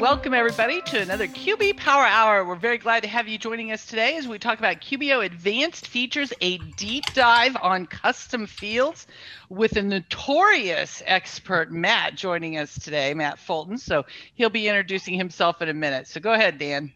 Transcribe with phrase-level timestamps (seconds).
[0.00, 2.46] Welcome, everybody, to another QB Power Hour.
[2.46, 5.88] We're very glad to have you joining us today as we talk about QBO Advanced
[5.88, 9.06] Features, a deep dive on custom fields
[9.50, 13.76] with a notorious expert, Matt, joining us today, Matt Fulton.
[13.76, 16.06] So he'll be introducing himself in a minute.
[16.06, 16.94] So go ahead, Dan.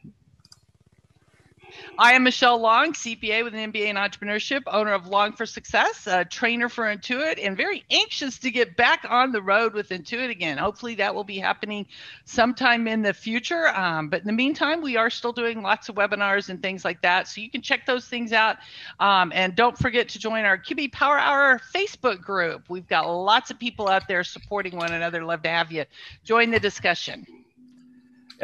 [1.98, 6.07] I am Michelle Long, CPA with an MBA in entrepreneurship, owner of Long for Success,
[6.07, 10.29] a trainer for Intuit, and very anxious to get back on the road with Intuit
[10.29, 10.59] again.
[10.59, 11.87] Hopefully, that will be happening
[12.24, 13.69] sometime in the future.
[13.69, 17.01] Um, but in the meantime, we are still doing lots of webinars and things like
[17.02, 17.29] that.
[17.29, 18.57] So you can check those things out.
[18.98, 22.69] Um, and don't forget to join our QB Power Hour Facebook group.
[22.69, 25.24] We've got lots of people out there supporting one another.
[25.24, 25.85] Love to have you
[26.24, 27.43] join the discussion.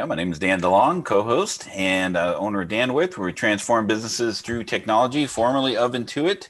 [0.01, 3.87] Yeah, my name is Dan DeLong, co-host and uh, owner of Danwith, where we transform
[3.87, 6.49] businesses through technology, formerly of Intuit.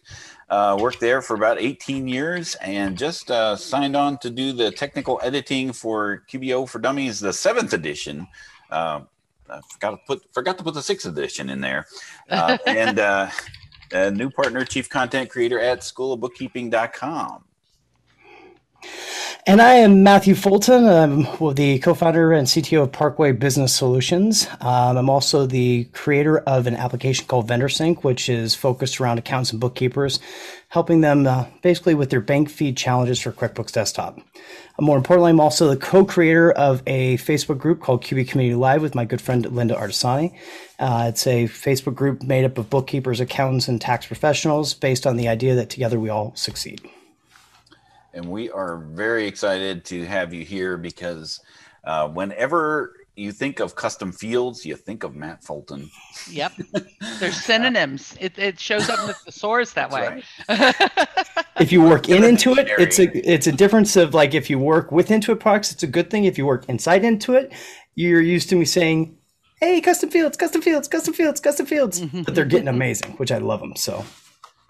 [0.48, 4.70] Uh, worked there for about 18 years and just uh, signed on to do the
[4.70, 8.28] technical editing for QBO for Dummies, the seventh edition.
[8.70, 9.00] Uh,
[9.50, 11.88] I forgot to put forgot to put the sixth edition in there,
[12.30, 13.30] uh, and uh,
[13.90, 17.42] a new partner, chief content creator at schoolofbookkeeping.com.
[19.46, 20.86] And I am Matthew Fulton.
[20.86, 21.22] I'm
[21.54, 24.46] the co founder and CTO of Parkway Business Solutions.
[24.60, 29.50] Um, I'm also the creator of an application called VendorSync, which is focused around accounts
[29.50, 30.20] and bookkeepers,
[30.68, 34.18] helping them uh, basically with their bank feed challenges for QuickBooks Desktop.
[34.18, 38.54] Uh, more importantly, I'm also the co creator of a Facebook group called QB Community
[38.54, 40.36] Live with my good friend Linda Artisani.
[40.78, 45.16] Uh, it's a Facebook group made up of bookkeepers, accountants, and tax professionals based on
[45.16, 46.80] the idea that together we all succeed
[48.14, 51.40] and we are very excited to have you here because
[51.84, 55.90] uh, whenever you think of custom fields, you think of Matt Fulton.
[56.30, 56.52] Yep,
[57.18, 58.16] there's synonyms.
[58.20, 60.22] It, it shows up in the thesaurus that way.
[60.48, 60.74] Right.
[61.60, 64.90] if you work in Intuit, it's a it's a difference of like if you work
[64.90, 66.24] with Intuit products, it's a good thing.
[66.24, 67.52] If you work inside Intuit,
[67.94, 69.16] you're used to me saying,
[69.56, 73.38] "Hey, custom fields, custom fields, custom fields, custom fields," but they're getting amazing, which I
[73.38, 74.04] love them so.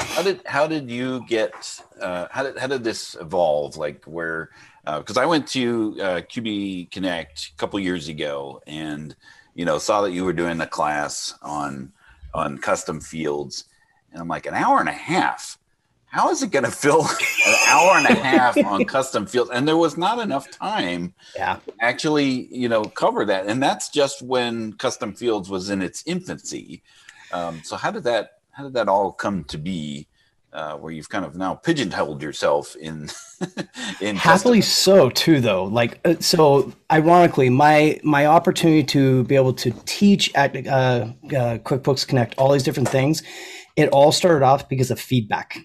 [0.01, 3.77] How did how did you get uh, how did how did this evolve?
[3.77, 4.51] Like where
[4.85, 9.15] because uh, I went to uh, QB Connect a couple years ago and
[9.55, 11.93] you know saw that you were doing a class on
[12.35, 13.65] on custom fields
[14.13, 15.59] and I'm like an hour and a half.
[16.07, 19.51] How is it going to fill an hour and a half on custom fields?
[19.53, 21.59] And there was not enough time yeah.
[21.81, 23.47] actually, you know, cover that.
[23.47, 26.83] And that's just when custom fields was in its infancy.
[27.33, 30.07] Um, so how did that how did that all come to be?
[30.53, 33.09] Uh, where you've kind of now pigeonholed yourself in
[34.01, 39.53] in happily so too though like uh, so ironically my my opportunity to be able
[39.53, 43.23] to teach at uh, uh, quickbooks connect all these different things
[43.77, 45.57] it all started off because of feedback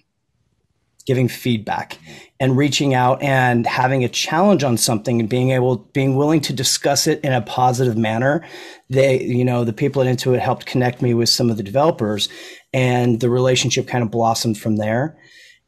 [1.04, 1.98] giving feedback
[2.38, 6.52] and reaching out and having a challenge on something and being able being willing to
[6.52, 8.46] discuss it in a positive manner.
[8.90, 12.28] They you know the people at intuit helped connect me with some of the developers
[12.72, 15.18] and the relationship kind of blossomed from there.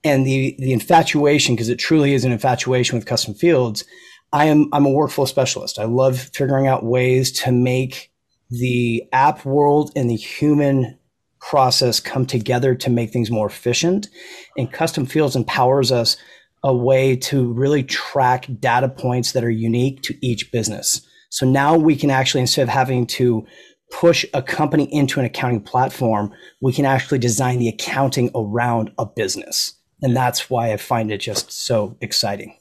[0.04, 3.84] And the the infatuation because it truly is an infatuation with custom fields
[4.32, 5.78] i am i'm a workflow specialist.
[5.78, 8.12] I love figuring out ways to make
[8.50, 10.98] the app world and the human
[11.40, 14.08] process come together to make things more efficient.
[14.56, 16.16] And custom fields empowers us
[16.64, 21.06] a way to really track data points that are unique to each business.
[21.30, 23.46] So now we can actually, instead of having to
[23.90, 29.06] push a company into an accounting platform, we can actually design the accounting around a
[29.06, 29.74] business.
[30.02, 32.56] And that's why I find it just so exciting.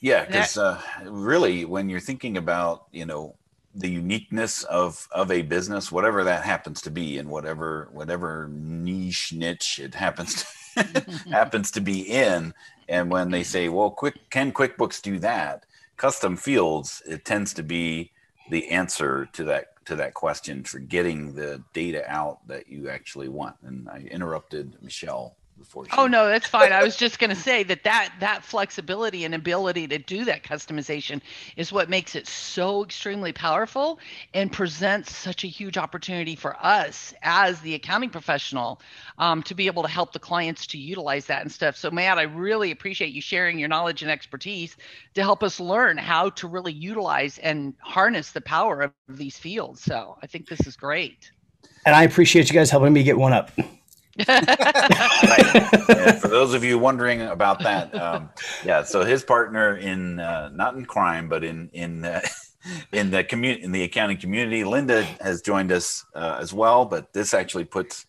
[0.00, 3.36] Yeah, because uh, really, when you're thinking about, you know,
[3.74, 9.32] the uniqueness of of a business whatever that happens to be and whatever whatever niche
[9.32, 10.44] niche it happens
[10.74, 12.52] to happens to be in
[12.90, 15.64] and when they say well quick can quickbooks do that
[15.96, 18.10] custom fields it tends to be
[18.50, 23.28] the answer to that to that question for getting the data out that you actually
[23.28, 25.36] want and i interrupted michelle.
[25.92, 26.72] Oh no, that's fine.
[26.72, 30.42] I was just going to say that that that flexibility and ability to do that
[30.42, 31.20] customization
[31.56, 33.98] is what makes it so extremely powerful
[34.34, 38.80] and presents such a huge opportunity for us as the accounting professional
[39.18, 41.76] um, to be able to help the clients to utilize that and stuff.
[41.76, 44.76] So Matt, I really appreciate you sharing your knowledge and expertise
[45.14, 49.82] to help us learn how to really utilize and harness the power of these fields.
[49.82, 51.30] So I think this is great.
[51.84, 53.50] And I appreciate you guys helping me get one up.
[54.18, 54.24] For
[56.28, 58.30] those of you wondering about that, um,
[58.64, 58.82] yeah.
[58.82, 62.20] So his partner in uh, not in crime, but in in uh,
[62.92, 66.84] in the community in the accounting community, Linda has joined us uh, as well.
[66.84, 68.06] But this actually puts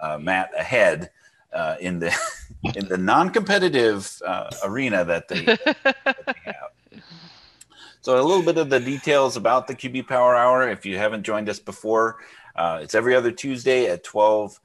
[0.00, 1.10] uh, Matt ahead
[1.52, 2.16] uh, in the
[2.74, 7.02] in the non-competitive uh, arena that they, that they have.
[8.02, 10.70] So a little bit of the details about the QB Power Hour.
[10.70, 12.18] If you haven't joined us before,
[12.56, 14.60] it's every other Tuesday at twelve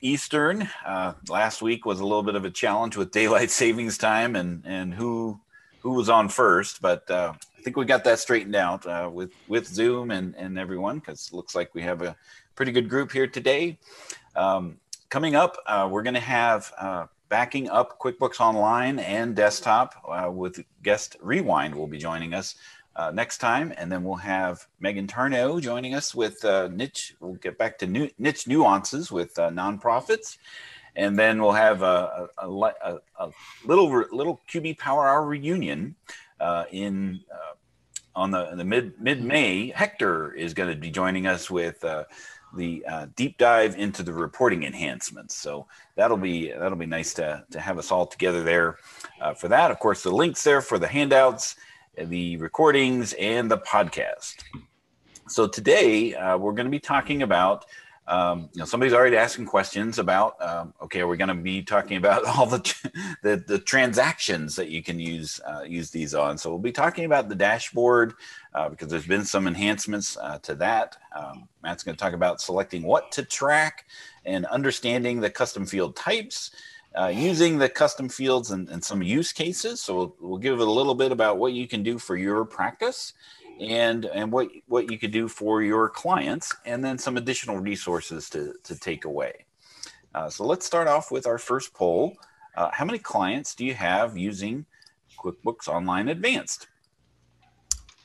[0.00, 0.68] Eastern.
[0.84, 4.62] Uh, last week was a little bit of a challenge with daylight savings time and
[4.66, 5.40] and who
[5.80, 9.32] who was on first, but uh, I think we got that straightened out uh, with
[9.48, 12.16] with Zoom and and everyone because it looks like we have a
[12.54, 13.78] pretty good group here today.
[14.34, 14.78] Um,
[15.10, 20.30] coming up, uh, we're going to have uh, backing up QuickBooks Online and desktop uh,
[20.30, 22.56] with guest Rewind will be joining us
[22.98, 23.72] uh, next time.
[23.78, 27.14] And then we'll have Megan Tarnow joining us with uh, niche.
[27.20, 30.36] We'll get back to new, niche nuances with uh, nonprofits.
[30.96, 33.32] And then we'll have a, a, a, a
[33.64, 35.94] little little QB Power Hour reunion
[36.40, 37.54] uh, in uh,
[38.16, 39.70] on the, the mid mid May.
[39.70, 42.02] Hector is going to be joining us with uh,
[42.56, 45.36] the uh, deep dive into the reporting enhancements.
[45.36, 48.78] So that'll be that'll be nice to to have us all together there
[49.20, 49.70] uh, for that.
[49.70, 51.54] Of course, the links there for the handouts
[52.04, 54.36] the recordings, and the podcast.
[55.28, 57.66] So today uh, we're going to be talking about.
[58.06, 60.40] Um, you know, somebody's already asking questions about.
[60.40, 62.60] Um, okay, we're going to be talking about all the,
[63.22, 66.38] the, the transactions that you can use uh, use these on.
[66.38, 68.14] So we'll be talking about the dashboard
[68.54, 70.96] uh, because there's been some enhancements uh, to that.
[71.14, 73.84] Um, Matt's going to talk about selecting what to track
[74.24, 76.50] and understanding the custom field types
[76.94, 79.80] uh, using the custom fields and, and, some use cases.
[79.80, 82.44] So we'll, we'll give it a little bit about what you can do for your
[82.44, 83.12] practice
[83.60, 88.30] and and what what you could do for your clients and then some additional resources
[88.30, 89.44] to, to take away.
[90.14, 92.16] Uh, so let's start off with our first poll.
[92.56, 94.64] Uh, how many clients do you have using
[95.18, 96.68] QuickBooks Online Advanced?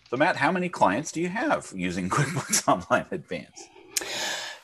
[0.10, 3.70] So Matt, how many clients do you have using QuickBooks Online Advanced?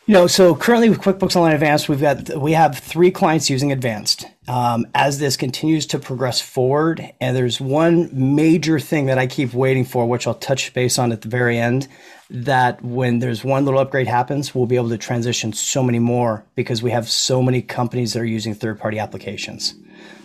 [0.09, 3.71] You know, so currently with QuickBooks Online Advanced, we've got we have three clients using
[3.71, 4.25] Advanced.
[4.47, 9.53] Um, as this continues to progress forward, and there's one major thing that I keep
[9.53, 11.87] waiting for, which I'll touch base on at the very end.
[12.31, 16.43] That when there's one little upgrade happens, we'll be able to transition so many more
[16.55, 19.75] because we have so many companies that are using third-party applications.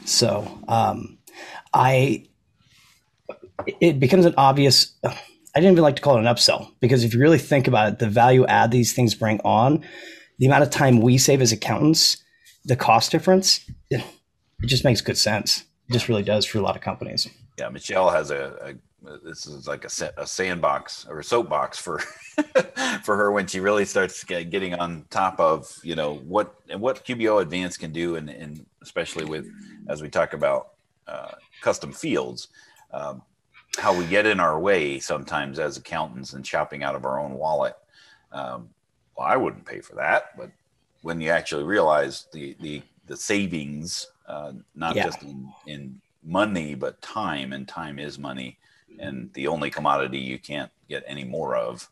[0.06, 1.18] So um,
[1.74, 2.24] I,
[3.82, 4.94] it becomes an obvious
[5.54, 7.92] I didn't even like to call it an upsell because if you really think about
[7.92, 9.84] it, the value add these things bring on,
[10.38, 12.16] the amount of time we save as accountants,
[12.64, 13.60] the cost difference,
[13.90, 14.04] it,
[14.64, 15.60] just makes good sense.
[15.88, 17.28] It just really does for a lot of companies.
[17.58, 21.98] Yeah, Michelle has a, a this is like a, a sandbox or a soapbox for
[23.02, 27.04] for her when she really starts getting on top of you know what and what
[27.04, 29.46] QBO Advanced can do, and, and especially with
[29.88, 30.70] as we talk about
[31.06, 32.48] uh, custom fields.
[32.92, 33.22] Um,
[33.76, 37.34] how we get in our way sometimes as accountants and shopping out of our own
[37.34, 37.76] wallet.
[38.32, 38.68] Um,
[39.16, 40.50] well, I wouldn't pay for that, but
[41.02, 45.04] when you actually realize the the the savings, uh, not yeah.
[45.04, 48.58] just in, in money but time, and time is money,
[48.98, 51.88] and the only commodity you can't get any more of.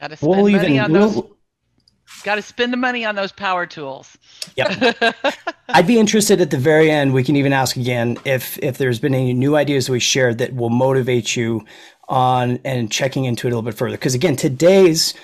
[0.00, 1.14] Got to spend we'll money even, on those.
[1.14, 1.36] We'll,
[2.24, 4.16] Got to spend the money on those power tools.
[4.56, 5.14] Yep.
[5.68, 7.14] I'd be interested at the very end.
[7.14, 10.54] We can even ask again if if there's been any new ideas we shared that
[10.54, 11.64] will motivate you
[12.08, 13.96] on and checking into it a little bit further.
[13.96, 15.14] Because again, today's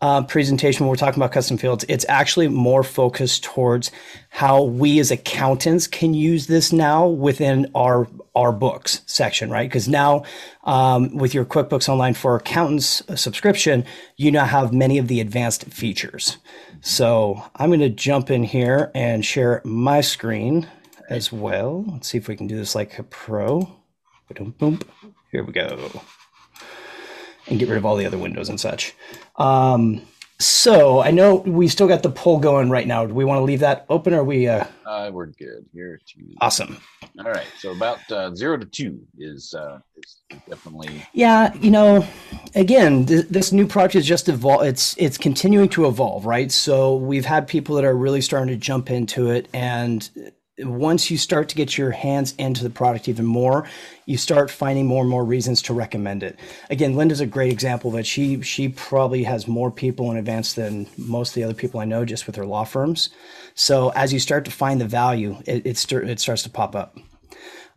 [0.00, 3.90] uh, presentation when we're talking about custom fields, it's actually more focused towards
[4.28, 9.68] how we as accountants can use this now within our our books section, right?
[9.68, 10.22] Because now
[10.62, 13.84] um, with your QuickBooks Online for Accountants subscription,
[14.16, 16.36] you now have many of the advanced features.
[16.80, 20.68] So I'm going to jump in here and share my screen
[21.10, 21.84] as well.
[21.88, 23.68] Let's see if we can do this like a pro.
[25.32, 26.00] Here we go
[27.48, 28.94] and get rid of all the other windows and such.
[29.38, 30.02] Um,
[30.40, 33.04] so I know we still got the poll going right now.
[33.04, 34.46] Do we want to leave that open or we?
[34.46, 34.64] Uh...
[34.86, 36.00] Uh, we're good here.
[36.40, 36.80] Awesome.
[37.18, 37.46] All right.
[37.58, 40.18] So about uh, zero to two is uh, is
[40.48, 41.04] definitely.
[41.12, 42.06] Yeah, you know,
[42.54, 44.62] again, th- this new project is just evolve.
[44.62, 46.52] It's it's continuing to evolve, right?
[46.52, 50.08] So we've had people that are really starting to jump into it, and
[50.60, 53.68] once you start to get your hands into the product even more,
[54.06, 56.38] you start finding more and more reasons to recommend it.
[56.70, 60.86] Again, Linda's a great example that she she probably has more people in advance than
[60.96, 63.10] most of the other people I know just with her law firms.
[63.54, 66.74] So as you start to find the value, it it, start, it starts to pop
[66.74, 66.96] up.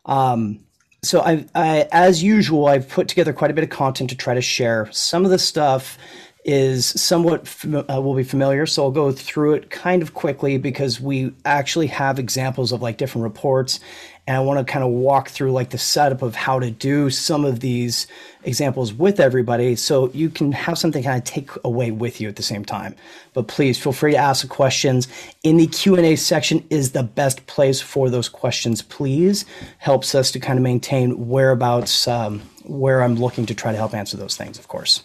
[0.05, 0.61] Um,
[1.03, 4.35] so I, I, as usual, I've put together quite a bit of content to try
[4.35, 4.87] to share.
[4.91, 5.97] Some of the stuff
[6.43, 8.65] is somewhat uh, will be familiar.
[8.65, 12.97] So I'll go through it kind of quickly because we actually have examples of like
[12.97, 13.79] different reports
[14.27, 17.09] and I want to kind of walk through like the setup of how to do
[17.09, 18.07] some of these
[18.43, 22.35] examples with everybody so you can have something kind of take away with you at
[22.35, 22.95] the same time.
[23.33, 25.07] But please feel free to ask questions
[25.43, 29.43] in the Q&A section is the best place for those questions, please.
[29.79, 33.93] Helps us to kind of maintain whereabouts um, where I'm looking to try to help
[33.93, 35.03] answer those things, of course.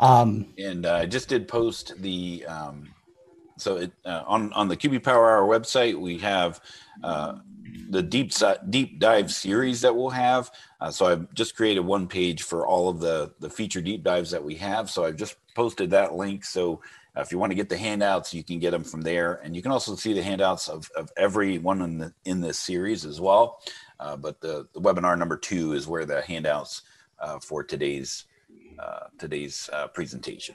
[0.00, 2.88] Um, and uh, I just did post the um,
[3.58, 6.60] so it, uh, on on the QB Power Hour website we have
[7.04, 7.38] uh,
[7.90, 8.32] the deep
[8.70, 10.50] deep dive series that we'll have.
[10.80, 14.30] Uh, so I've just created one page for all of the the feature deep dives
[14.30, 14.88] that we have.
[14.90, 16.46] So I've just posted that link.
[16.46, 16.80] So
[17.14, 19.54] uh, if you want to get the handouts, you can get them from there, and
[19.54, 23.04] you can also see the handouts of, of every one in the in this series
[23.04, 23.60] as well.
[23.98, 26.80] Uh, but the, the webinar number two is where the handouts
[27.42, 28.24] for today's
[29.18, 30.54] today's uh, presentation.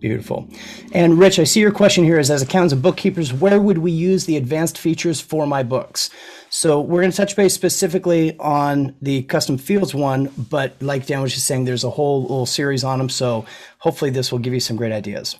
[0.00, 0.48] Beautiful.
[0.92, 3.92] And Rich, I see your question here is as accountants and bookkeepers, where would we
[3.92, 6.08] use the advanced features for my books?
[6.48, 11.20] So we're going to touch base specifically on the custom fields one, but like Dan
[11.20, 13.10] was just saying, there's a whole little series on them.
[13.10, 13.44] So
[13.78, 15.36] hopefully this will give you some great ideas.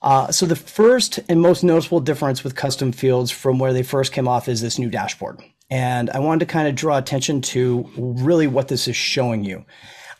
[0.00, 4.12] Uh, so the first and most noticeable difference with custom fields from where they first
[4.12, 5.42] came off is this new dashboard.
[5.70, 9.66] And I wanted to kind of draw attention to really what this is showing you.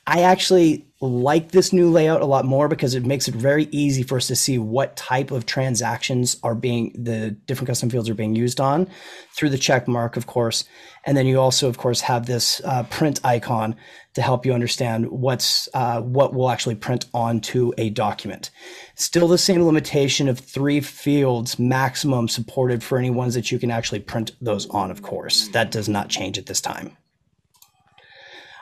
[0.08, 4.02] I actually like this new layout a lot more because it makes it very easy
[4.02, 8.14] for us to see what type of transactions are being the different custom fields are
[8.14, 8.88] being used on
[9.32, 10.64] through the check mark, of course.
[11.04, 13.76] And then you also, of course, have this uh, print icon
[14.14, 18.50] to help you understand what's uh, what will actually print onto a document.
[18.94, 23.70] Still the same limitation of three fields maximum supported for any ones that you can
[23.70, 25.48] actually print those on, of course.
[25.48, 26.96] That does not change at this time.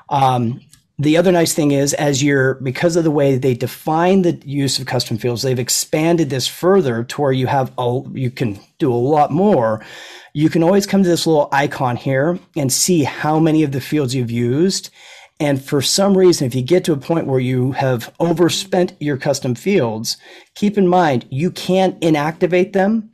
[0.09, 0.61] Um,
[0.99, 4.79] the other nice thing is as you're because of the way they define the use
[4.79, 8.93] of custom fields they've expanded this further to where you have a you can do
[8.93, 9.85] a lot more.
[10.33, 13.81] You can always come to this little icon here and see how many of the
[13.81, 14.91] fields you've used.
[15.39, 19.19] And for some reason if you get to a point where you have overspent your
[19.19, 20.17] custom fields
[20.55, 23.11] keep in mind you can inactivate them.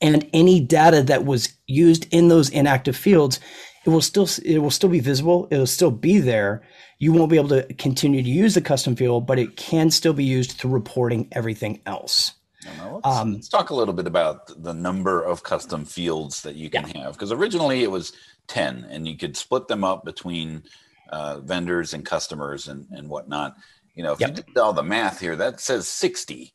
[0.00, 3.40] And any data that was used in those inactive fields
[3.84, 6.62] it will still it will still be visible it'll still be there
[7.00, 10.12] you won't be able to continue to use the custom field, but it can still
[10.12, 12.34] be used through reporting everything else.
[12.64, 16.68] let's, um, let's, talk a little bit about the number of custom fields that you
[16.68, 17.04] can yeah.
[17.04, 18.12] have because originally it was
[18.48, 20.62] 10 and you could split them up between
[21.08, 23.56] uh, vendors and customers and, and whatnot.
[23.94, 24.36] You know, if yep.
[24.36, 26.52] you did all the math here, that says 60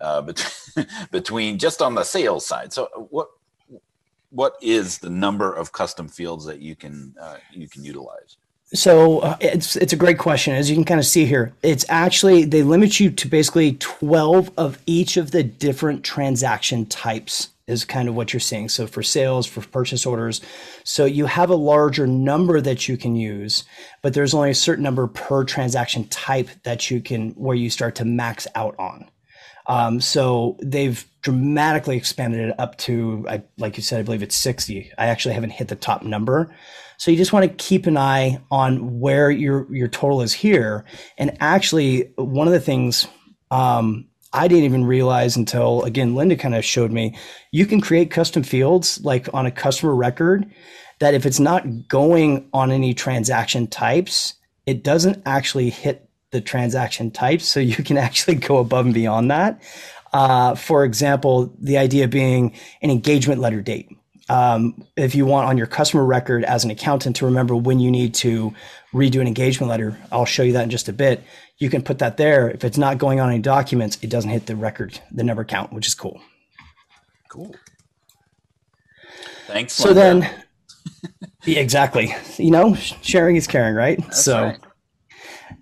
[0.00, 2.72] uh, between, between just on the sales side.
[2.72, 3.30] So what
[4.30, 8.36] what is the number of custom fields that you can uh, you can utilize?
[8.74, 10.54] So uh, it's it's a great question.
[10.54, 14.50] As you can kind of see here, it's actually they limit you to basically 12
[14.58, 18.68] of each of the different transaction types is kind of what you're seeing.
[18.68, 20.40] So for sales, for purchase orders,
[20.84, 23.64] so you have a larger number that you can use,
[24.02, 27.94] but there's only a certain number per transaction type that you can where you start
[27.96, 29.08] to max out on.
[29.68, 34.36] Um, so they've dramatically expanded it up to, I, like you said, I believe it's
[34.36, 34.90] 60.
[34.96, 36.54] I actually haven't hit the top number.
[36.96, 40.84] So you just want to keep an eye on where your your total is here.
[41.16, 43.06] And actually, one of the things
[43.52, 47.16] um, I didn't even realize until again Linda kind of showed me,
[47.52, 50.50] you can create custom fields like on a customer record
[50.98, 54.34] that if it's not going on any transaction types,
[54.66, 57.46] it doesn't actually hit the transaction types.
[57.46, 59.62] So you can actually go above and beyond that.
[60.12, 63.90] Uh, for example, the idea being an engagement letter date
[64.28, 67.90] um, if you want on your customer record as an accountant to remember when you
[67.90, 68.52] need to
[68.92, 71.22] redo an engagement letter, I'll show you that in just a bit.
[71.58, 72.50] You can put that there.
[72.50, 75.72] If it's not going on any documents, it doesn't hit the record, the number count,
[75.72, 76.20] which is cool.
[77.30, 77.54] Cool.
[79.46, 79.72] Thanks.
[79.72, 80.28] So then,
[81.44, 82.14] yeah, exactly.
[82.36, 83.98] You know, sharing is caring, right?
[83.98, 84.44] That's so.
[84.44, 84.58] Right.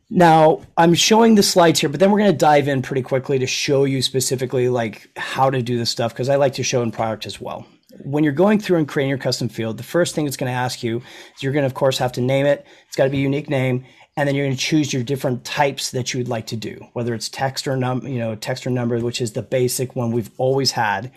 [0.08, 3.38] Now I'm showing the slides here, but then we're going to dive in pretty quickly
[3.40, 6.82] to show you specifically like how to do this stuff because I like to show
[6.82, 7.66] in product as well
[8.04, 10.56] when you're going through and creating your custom field, the first thing it's going to
[10.56, 10.98] ask you
[11.34, 12.66] is you're going to, of course, have to name it.
[12.86, 13.84] It's got to be a unique name.
[14.16, 16.86] And then you're going to choose your different types that you would like to do,
[16.94, 20.10] whether it's text or num, you know, text or number, which is the basic one
[20.10, 21.12] we've always had,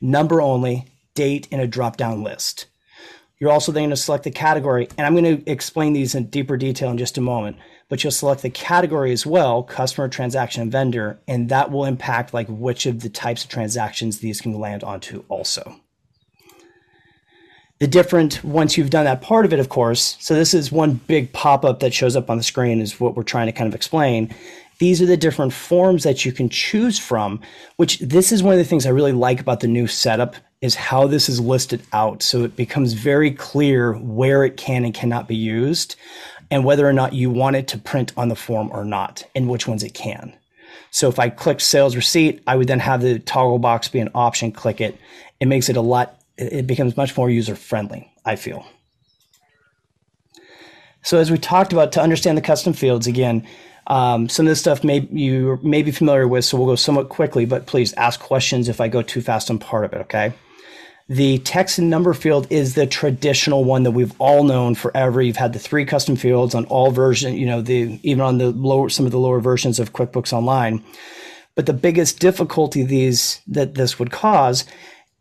[0.00, 2.66] number only, date, and a drop down list.
[3.40, 6.26] You're also then going to select the category, and I'm going to explain these in
[6.26, 7.56] deeper detail in just a moment.
[7.88, 12.46] But you'll select the category as well, customer, transaction, vendor, and that will impact like
[12.48, 15.80] which of the types of transactions these can land onto also.
[17.80, 20.94] The different once you've done that part of it of course so this is one
[21.06, 23.74] big pop-up that shows up on the screen is what we're trying to kind of
[23.74, 24.34] explain.
[24.78, 27.40] These are the different forms that you can choose from,
[27.76, 30.74] which this is one of the things I really like about the new setup is
[30.74, 32.22] how this is listed out.
[32.22, 35.96] So it becomes very clear where it can and cannot be used
[36.50, 39.48] and whether or not you want it to print on the form or not and
[39.48, 40.34] which ones it can.
[40.90, 44.10] So if I click sales receipt, I would then have the toggle box be an
[44.14, 44.96] option, click it.
[45.40, 48.64] It makes it a lot, it becomes much more user friendly, I feel.
[51.02, 53.46] So as we talked about, to understand the custom fields, again,
[53.88, 57.10] um, some of this stuff may you may be familiar with, so we'll go somewhat
[57.10, 60.32] quickly, but please ask questions if I go too fast on part of it, okay?
[61.08, 65.20] The text and number field is the traditional one that we've all known forever.
[65.20, 68.50] You've had the three custom fields on all versions, you know, the even on the
[68.50, 70.82] lower some of the lower versions of QuickBooks Online.
[71.56, 74.64] But the biggest difficulty these that this would cause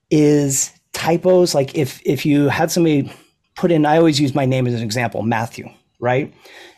[0.09, 1.53] is typos.
[1.53, 3.11] Like if if you had somebody
[3.55, 6.33] put in, I always use my name as an example, Matthew, right?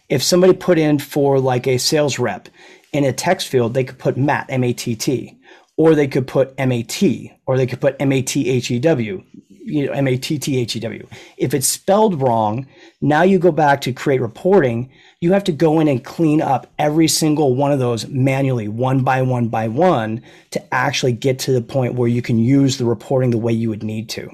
[0.09, 2.49] If somebody put in for like a sales rep
[2.91, 5.37] in a text field, they could put Matt, M A T T
[5.77, 7.03] or they could put MAT,
[7.45, 11.07] or they could put M-A-T-H-E-W, you know, M-A-T-T-H-E-W.
[11.37, 12.67] If it's spelled wrong,
[13.01, 14.89] now you go back to create reporting,
[15.19, 19.03] you have to go in and clean up every single one of those manually, one
[19.03, 22.85] by one by one, to actually get to the point where you can use the
[22.85, 24.29] reporting the way you would need to.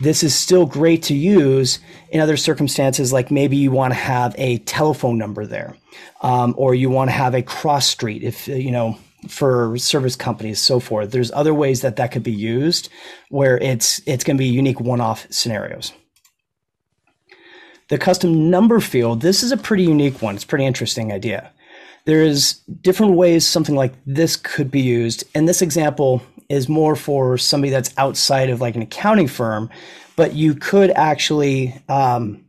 [0.00, 1.78] This is still great to use
[2.10, 5.76] in other circumstances, like maybe you want to have a telephone number there,
[6.20, 8.24] um, or you want to have a cross street.
[8.24, 8.98] If you know
[9.28, 11.10] for service companies, so forth.
[11.10, 12.88] There's other ways that that could be used
[13.30, 15.92] where it's it's going to be unique one-off scenarios.
[17.88, 20.34] The custom number field, this is a pretty unique one.
[20.34, 21.50] It's a pretty interesting idea.
[22.06, 25.24] There is different ways something like this could be used.
[25.34, 29.70] And this example is more for somebody that's outside of like an accounting firm,
[30.16, 32.44] but you could actually, um,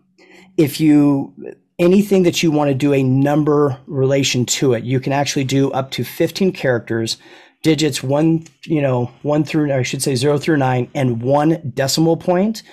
[0.57, 1.33] if you
[1.77, 4.83] anything that you want to do a number relation to it.
[4.83, 7.17] You can actually do up to 15 characters,
[7.63, 12.17] digits one, you know, one through, I should say zero through nine, and one decimal
[12.17, 12.63] point.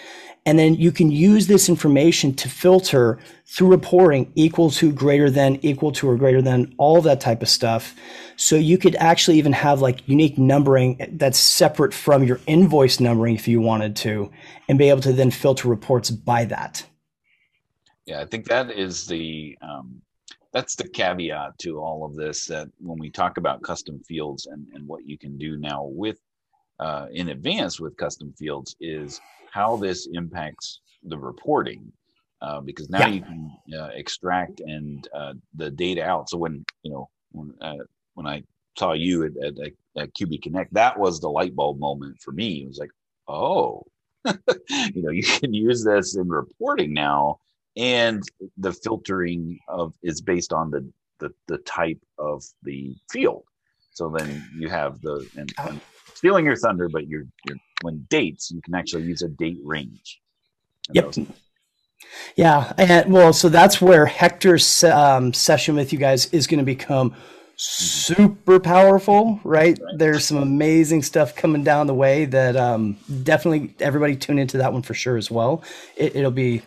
[0.44, 5.58] And then you can use this information to filter through reporting equal to, greater than,
[5.64, 7.94] equal to, or greater than, all that type of stuff.
[8.36, 13.36] So you could actually even have like unique numbering that's separate from your invoice numbering
[13.36, 14.32] if you wanted to,
[14.68, 16.84] and be able to then filter reports by that.
[18.06, 20.02] Yeah, I think that is the um,
[20.52, 22.46] that's the caveat to all of this.
[22.46, 26.18] That when we talk about custom fields and and what you can do now with
[26.80, 29.20] uh, in advance with custom fields is
[29.52, 31.92] how this impacts the reporting.
[32.40, 33.06] Uh, because now yeah.
[33.06, 36.28] you can uh, extract and uh, the data out.
[36.28, 37.84] So when you know when uh,
[38.14, 38.42] when I
[38.76, 42.62] saw you at, at, at QB Connect, that was the light bulb moment for me.
[42.62, 42.90] It was like,
[43.28, 43.84] oh,
[44.26, 47.38] you know, you can use this in reporting now
[47.76, 48.22] and
[48.58, 53.44] the filtering of is based on the the, the type of the field.
[53.92, 55.80] So then you have the and, and
[56.14, 60.20] stealing your thunder, but you're you're when dates you can actually use a date range.
[60.92, 61.12] Yep.
[61.12, 61.26] Those.
[62.36, 66.64] Yeah, and well, so that's where Hector's um, session with you guys is going to
[66.64, 67.54] become mm-hmm.
[67.56, 69.78] super powerful, right?
[69.80, 69.98] right?
[69.98, 74.72] There's some amazing stuff coming down the way that um, definitely everybody tune into that
[74.72, 75.62] one for sure as well.
[75.96, 76.62] It, will be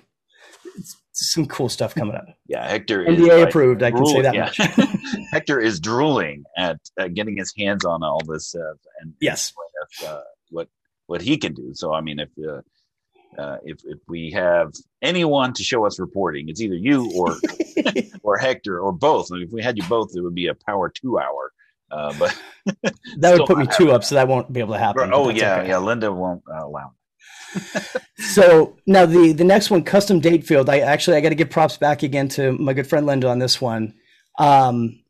[1.16, 2.26] some cool stuff coming up.
[2.48, 3.84] Yeah, Hector NDA like approved.
[3.84, 4.52] I can say that yeah.
[4.58, 4.88] much.
[5.32, 9.54] Hector is drooling at uh, getting his hands on all this uh, and yes,
[10.06, 10.68] uh, what
[11.08, 11.72] what he can do.
[11.74, 12.62] So I mean, if uh,
[13.42, 17.36] uh, if if we have anyone to show us reporting, it's either you or
[18.24, 19.32] or Hector or both.
[19.32, 21.52] I mean, if we had you both, it would be a power two hour.
[21.92, 22.38] Uh, but
[23.18, 25.12] that would put me two up, so that won't be able to happen.
[25.14, 25.70] Oh yeah, okay.
[25.70, 25.78] yeah.
[25.78, 26.92] Linda won't allow
[28.18, 30.70] so now the the next one, custom date field.
[30.70, 33.40] I actually I got to give props back again to my good friend Linda on
[33.40, 33.94] this one.
[34.40, 35.02] Um,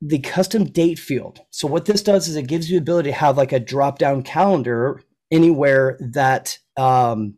[0.00, 1.40] the custom date field.
[1.50, 3.98] So what this does is it gives you the ability to have like a drop
[3.98, 7.34] down calendar anywhere that um,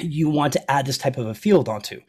[0.00, 2.00] you want to add this type of a field onto.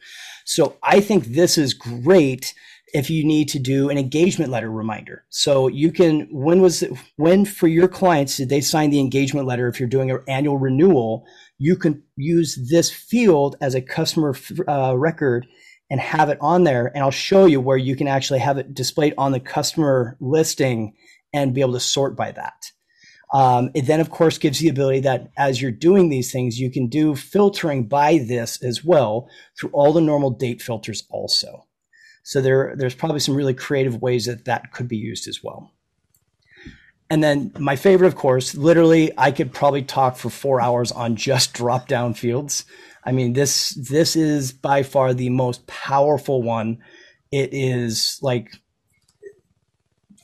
[0.44, 2.54] So I think this is great
[2.94, 5.24] if you need to do an engagement letter reminder.
[5.30, 9.46] So you can when was it, when for your clients did they sign the engagement
[9.46, 11.26] letter if you're doing an annual renewal
[11.62, 14.34] you can use this field as a customer
[14.66, 15.46] uh, record
[15.88, 16.90] and have it on there.
[16.92, 20.94] And I'll show you where you can actually have it displayed on the customer listing
[21.32, 22.72] and be able to sort by that.
[23.32, 26.58] Um, it then, of course, gives you the ability that as you're doing these things,
[26.58, 31.68] you can do filtering by this as well through all the normal date filters also.
[32.24, 35.70] So there, there's probably some really creative ways that that could be used as well.
[37.12, 41.14] And then my favorite, of course, literally, I could probably talk for four hours on
[41.14, 42.64] just drop down fields.
[43.04, 46.78] I mean, this this is by far the most powerful one.
[47.30, 48.56] It is like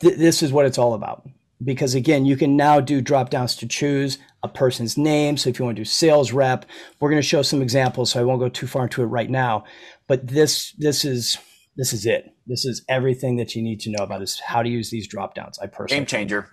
[0.01, 1.29] th- this is what it's all about.
[1.62, 5.37] Because again, you can now do drop downs to choose a person's name.
[5.37, 6.64] So if you want to do sales rep,
[7.01, 8.12] we're going to show some examples.
[8.12, 9.64] So I won't go too far into it right now.
[10.07, 11.37] But this this is
[11.77, 12.35] this is it.
[12.46, 15.35] This is everything that you need to know about is how to use these drop
[15.35, 15.59] downs.
[15.59, 16.48] I personally game changer,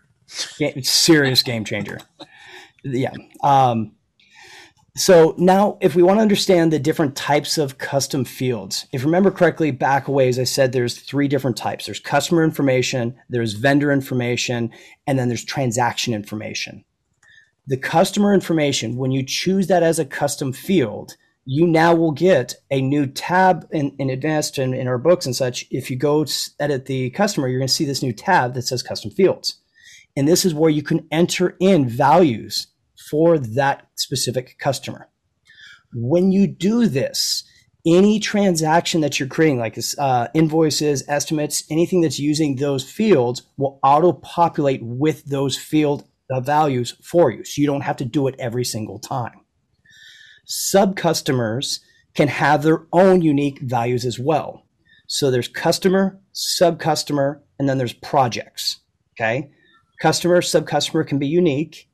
[0.58, 2.00] game, serious game changer.
[2.84, 3.14] Yeah.
[3.44, 3.94] Um,
[4.98, 9.08] so now, if we want to understand the different types of custom fields, if you
[9.08, 11.86] remember correctly, back away, as I said, there's three different types.
[11.86, 14.72] There's customer information, there's vendor information,
[15.06, 16.86] and then there's transaction information.
[17.68, 22.56] The customer information, when you choose that as a custom field, you now will get
[22.72, 25.66] a new tab in, in advanced in, in our books and such.
[25.72, 26.26] If you go
[26.60, 29.58] edit the customer, you're going to see this new tab that says custom fields.
[30.16, 32.68] And this is where you can enter in values
[33.10, 35.10] for that specific customer.
[35.94, 37.44] When you do this,
[37.86, 43.80] any transaction that you're creating, like uh, invoices, estimates, anything that's using those fields will
[43.84, 47.44] auto populate with those field uh, values for you.
[47.46, 49.42] So you don't have to do it every single time.
[50.46, 51.80] Sub customers
[52.16, 54.66] can have their own unique values as well.
[55.08, 58.80] So there's customer, sub customer, and then there's projects.
[59.14, 59.52] Okay.
[60.00, 61.88] Customer, sub customer can be unique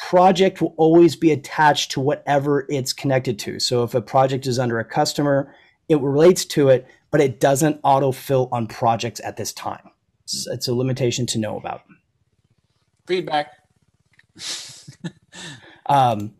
[0.00, 3.60] project will always be attached to whatever it's connected to.
[3.60, 5.54] So if a project is under a customer,
[5.88, 9.90] it relates to it, but it doesn't autofill on projects at this time.
[10.24, 11.82] It's, it's a limitation to know about.
[13.06, 13.52] Feedback.
[15.86, 16.34] um,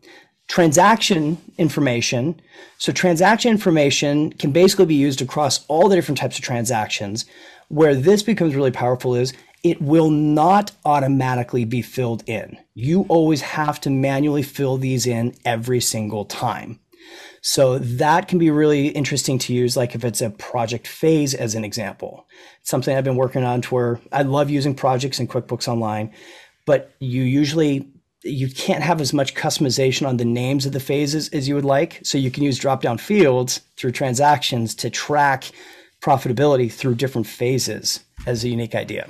[0.47, 2.41] transaction information.
[2.77, 7.25] So transaction information can basically be used across all the different types of transactions.
[7.67, 12.57] Where this becomes really powerful is it will not automatically be filled in.
[12.73, 16.79] You always have to manually fill these in every single time.
[17.41, 21.55] So that can be really interesting to use, like if it's a project phase, as
[21.55, 22.27] an example.
[22.59, 26.13] It's something I've been working on to where I love using projects in QuickBooks Online,
[26.65, 27.87] but you usually
[28.23, 31.65] you can't have as much customization on the names of the phases as you would
[31.65, 31.99] like.
[32.03, 35.45] So you can use drop down fields through transactions to track
[36.03, 39.09] profitability through different phases as a unique idea.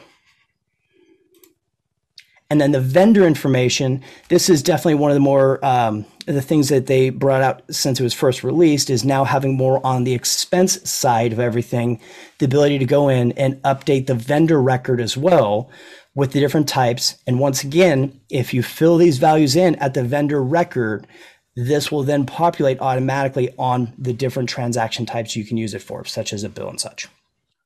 [2.51, 6.67] And then the vendor information, this is definitely one of the more um, the things
[6.67, 10.13] that they brought out since it was first released is now having more on the
[10.13, 12.01] expense side of everything,
[12.39, 15.71] the ability to go in and update the vendor record as well
[16.13, 17.15] with the different types.
[17.25, 21.07] And once again, if you fill these values in at the vendor record,
[21.55, 26.03] this will then populate automatically on the different transaction types you can use it for,
[26.03, 27.07] such as a bill and such.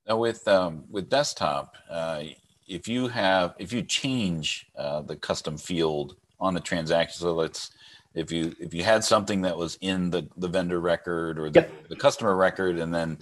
[0.08, 2.22] Now with um, with desktop, uh,
[2.68, 7.72] if you have if you change uh, the custom field on a transaction so let's
[8.14, 11.62] if you if you had something that was in the the vendor record or the,
[11.62, 11.88] yep.
[11.90, 13.18] the customer record and then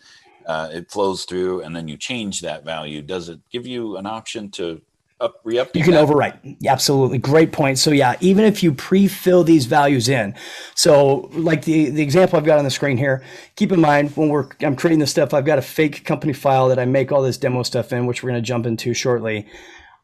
[0.45, 4.05] uh, it flows through and then you change that value does it give you an
[4.05, 4.81] option to
[5.23, 6.05] up you can that?
[6.05, 10.35] overwrite absolutely great point so yeah even if you pre-fill these values in
[10.75, 13.23] so like the the example i've got on the screen here
[13.55, 16.67] keep in mind when we're i'm creating this stuff i've got a fake company file
[16.67, 19.47] that i make all this demo stuff in which we're going to jump into shortly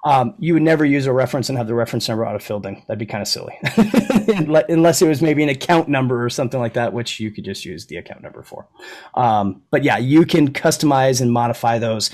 [0.06, 2.76] um, you would never use a reference and have the reference number auto filled in.
[2.88, 3.60] That'd be kind of silly,
[4.70, 7.66] unless it was maybe an account number or something like that, which you could just
[7.66, 8.68] use the account number for.
[9.16, 12.12] Um, but yeah, you can customize and modify those.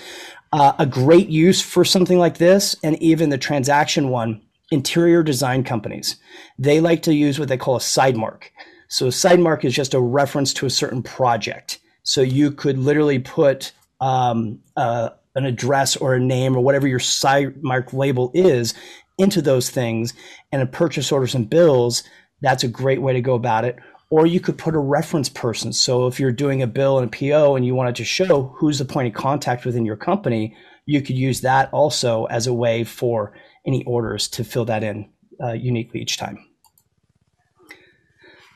[0.56, 4.42] Uh, a great use for something like this, and even the transaction one,
[4.72, 6.16] interior design companies.
[6.58, 8.54] They like to use what they call a side mark.
[8.88, 11.80] So a side mark is just a reference to a certain project.
[12.04, 17.00] So you could literally put um, uh, an address or a name or whatever your
[17.00, 18.74] side mark label is
[19.18, 20.14] into those things
[20.54, 22.02] and a purchase orders and bills.
[22.40, 23.76] That's a great way to go about it
[24.10, 25.74] or you could put a reference person.
[25.74, 28.80] So if you're doing a bill and a PO and you wanted to show who's
[28.80, 32.84] the point of contact within your company, you could use that also as a way
[32.84, 33.34] for
[33.66, 35.10] any orders to fill that in
[35.44, 36.38] uh, uniquely each time.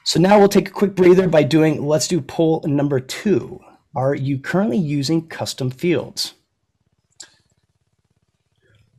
[0.05, 3.59] So now we'll take a quick breather by doing, let's do poll number two.
[3.95, 6.33] Are you currently using custom fields?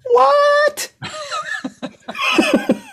[0.05, 0.93] What?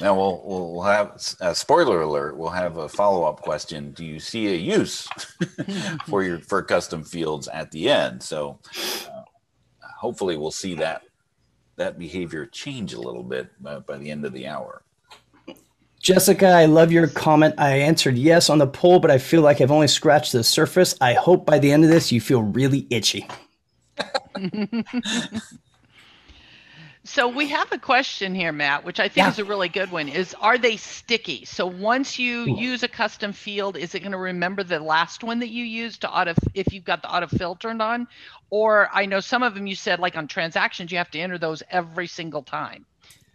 [0.00, 2.36] Now we'll we'll have a spoiler alert.
[2.36, 3.92] We'll have a follow up question.
[3.92, 5.08] Do you see a use
[6.06, 8.22] for your for custom fields at the end?
[8.22, 8.58] So
[9.06, 9.22] uh,
[9.98, 11.02] hopefully we'll see that
[11.76, 14.82] that behavior change a little bit by, by the end of the hour.
[15.98, 17.54] Jessica, I love your comment.
[17.58, 20.94] I answered yes on the poll, but I feel like I've only scratched the surface.
[21.00, 23.28] I hope by the end of this you feel really itchy.
[27.12, 29.30] So we have a question here, Matt, which I think yeah.
[29.30, 30.08] is a really good one.
[30.08, 31.44] Is are they sticky?
[31.44, 32.56] So once you Ooh.
[32.56, 36.02] use a custom field, is it going to remember the last one that you used
[36.02, 38.06] to auto if you've got the autofill turned on?
[38.50, 41.36] Or I know some of them you said like on transactions you have to enter
[41.36, 42.86] those every single time.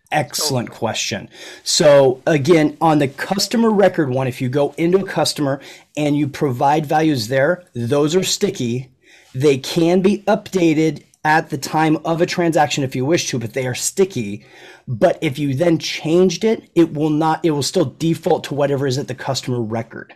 [0.10, 1.30] Excellent question.
[1.66, 5.60] So again, on the customer record one, if you go into a customer
[5.98, 8.90] and you provide values there, those are sticky.
[9.34, 13.54] They can be updated at the time of a transaction if you wish to, but
[13.54, 14.46] they are sticky.
[14.88, 18.86] But if you then changed it, it will not, it will still default to whatever
[18.86, 20.16] is at the customer record.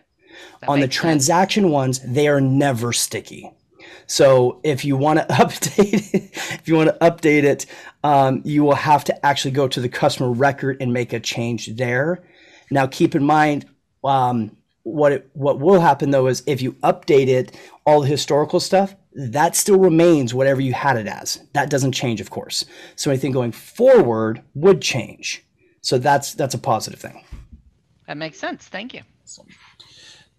[0.62, 1.74] That On the transaction sense.
[1.74, 3.52] ones, they are never sticky.
[4.06, 7.66] So if you want to update it, if you want to update it,
[8.04, 11.76] um, you will have to actually go to the customer record and make a change
[11.76, 12.24] there.
[12.70, 13.66] Now, keep in mind,
[14.04, 18.60] um, what it, what will happen though is if you update it, all the historical
[18.60, 21.42] stuff, that still remains whatever you had it as.
[21.54, 22.66] That doesn't change, of course.
[22.96, 25.44] So anything going forward would change.
[25.82, 27.24] So that's that's a positive thing.
[28.08, 28.68] That makes sense.
[28.68, 29.02] Thank you.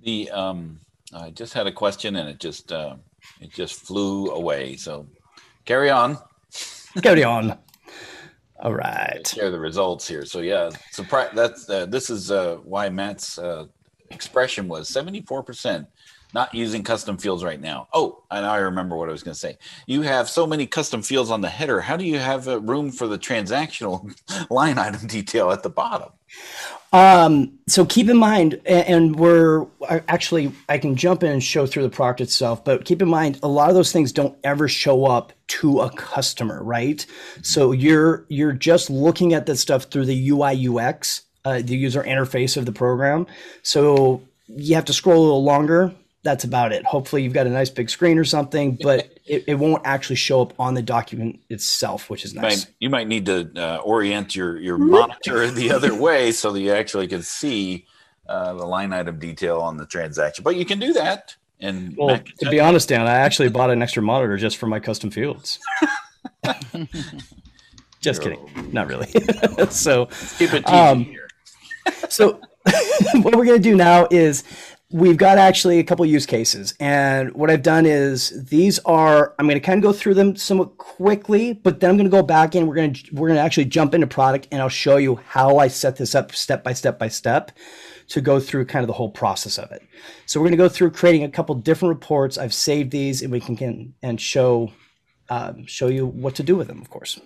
[0.03, 0.81] The um,
[1.13, 2.97] I just had a question and it just uh,
[3.41, 4.77] it just flew away.
[4.77, 5.07] So
[5.65, 6.19] carry on.
[7.03, 7.59] carry on.
[8.63, 9.27] All right.
[9.27, 10.25] Share the results here.
[10.27, 11.31] So yeah, surprise.
[11.35, 13.67] That's uh, this is uh, why Matt's uh,
[14.11, 15.87] expression was seventy four percent
[16.35, 17.89] not using custom fields right now.
[17.93, 19.59] Oh, and I remember what I was going to say.
[19.87, 21.81] You have so many custom fields on the header.
[21.81, 24.15] How do you have a room for the transactional
[24.51, 26.11] line item detail at the bottom?
[26.93, 29.67] Um, so keep in mind, and we're
[30.09, 33.39] actually, I can jump in and show through the product itself, but keep in mind,
[33.43, 37.05] a lot of those things don't ever show up to a customer, right?
[37.43, 42.03] So you're, you're just looking at this stuff through the UI UX, uh, the user
[42.03, 43.27] interface of the program.
[43.63, 46.85] So you have to scroll a little longer that's about it.
[46.85, 50.43] Hopefully, you've got a nice big screen or something, but it, it won't actually show
[50.43, 52.67] up on the document itself, which is nice.
[52.79, 56.73] You might, need to uh, orient your your monitor the other way so that you
[56.73, 57.87] actually can see
[58.29, 60.45] uh, the line item detail on the transaction.
[60.45, 61.37] But you can do that.
[61.63, 64.81] And well, to be honest, Dan, I actually bought an extra monitor just for my
[64.81, 65.59] custom fields.
[68.01, 68.41] just kidding,
[68.73, 69.11] not really.
[69.69, 71.30] so Let's keep it um, here.
[72.09, 72.41] So
[73.23, 74.45] what we're gonna do now is
[74.93, 79.47] we've got actually a couple use cases and what i've done is these are i'm
[79.47, 82.23] going to kind of go through them somewhat quickly but then i'm going to go
[82.23, 84.97] back and we're going to we're going to actually jump into product and i'll show
[84.97, 87.53] you how i set this up step by step by step
[88.11, 89.83] to go through kind of the whole process of it.
[90.27, 92.39] So we're going to go through creating a couple different reports.
[92.39, 94.73] I've saved these and we can, can and show
[95.29, 97.21] um, show you what to do with them of course.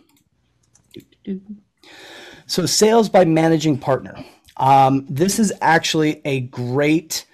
[2.47, 4.23] So sales by managing partner
[4.57, 7.27] um, this is actually a great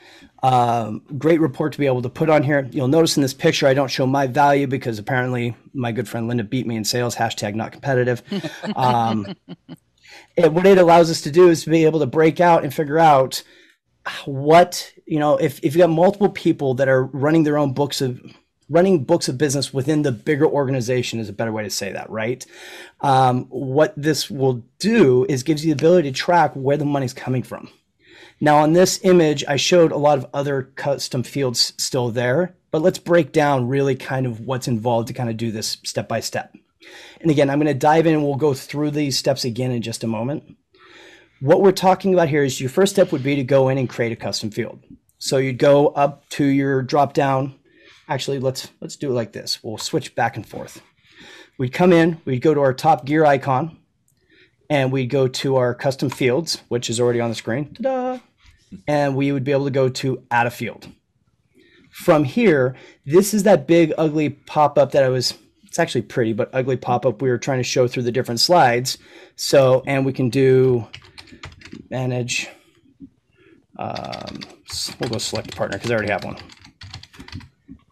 [0.43, 2.67] um, great report to be able to put on here.
[2.73, 6.29] You'll notice in this picture, I don't show my value because apparently my good friend
[6.29, 7.15] Linda beat me in sales.
[7.15, 8.23] Hashtag not competitive.
[8.77, 9.35] Um,
[10.37, 12.73] it, what it allows us to do is to be able to break out and
[12.73, 13.43] figure out
[14.25, 15.37] what you know.
[15.37, 18.21] If if you got multiple people that are running their own books of
[18.71, 22.09] running books of business within the bigger organization is a better way to say that,
[22.09, 22.47] right?
[23.03, 27.13] Um, what this will do is gives you the ability to track where the money's
[27.13, 27.69] coming from
[28.41, 32.81] now on this image, I showed a lot of other custom fields still there, but
[32.81, 36.21] let's break down really kind of what's involved to kind of do this step by
[36.21, 36.57] step.
[37.21, 39.83] And again, I'm going to dive in and we'll go through these steps again in
[39.83, 40.57] just a moment.
[41.41, 43.89] What we're talking about here is your first step would be to go in and
[43.89, 44.83] create a custom field.
[45.19, 47.55] So you'd go up to your drop down.
[48.11, 49.63] Actually, let's let's do it like this.
[49.63, 50.83] We'll switch back and forth.
[51.59, 53.79] We'd come in, we'd go to our top gear icon,
[54.69, 57.73] and we'd go to our custom fields, which is already on the screen.
[57.75, 58.19] Ta-da!
[58.87, 60.89] and we would be able to go to add a field.
[61.91, 66.51] From here, this is that big ugly pop-up that I was it's actually pretty but
[66.53, 68.99] ugly pop-up we were trying to show through the different slides.
[69.37, 70.87] So, and we can do
[71.91, 72.49] manage
[73.79, 74.41] um,
[74.99, 76.37] we'll go select a partner because I already have one.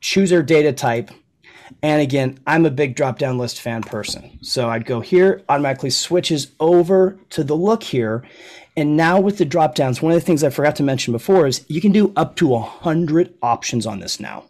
[0.00, 1.10] Choose our data type.
[1.82, 4.38] And again, I'm a big drop down list fan person.
[4.42, 8.24] So I'd go here, automatically switches over to the look here.
[8.76, 11.46] And now with the drop downs, one of the things I forgot to mention before
[11.46, 14.44] is you can do up to 100 options on this now.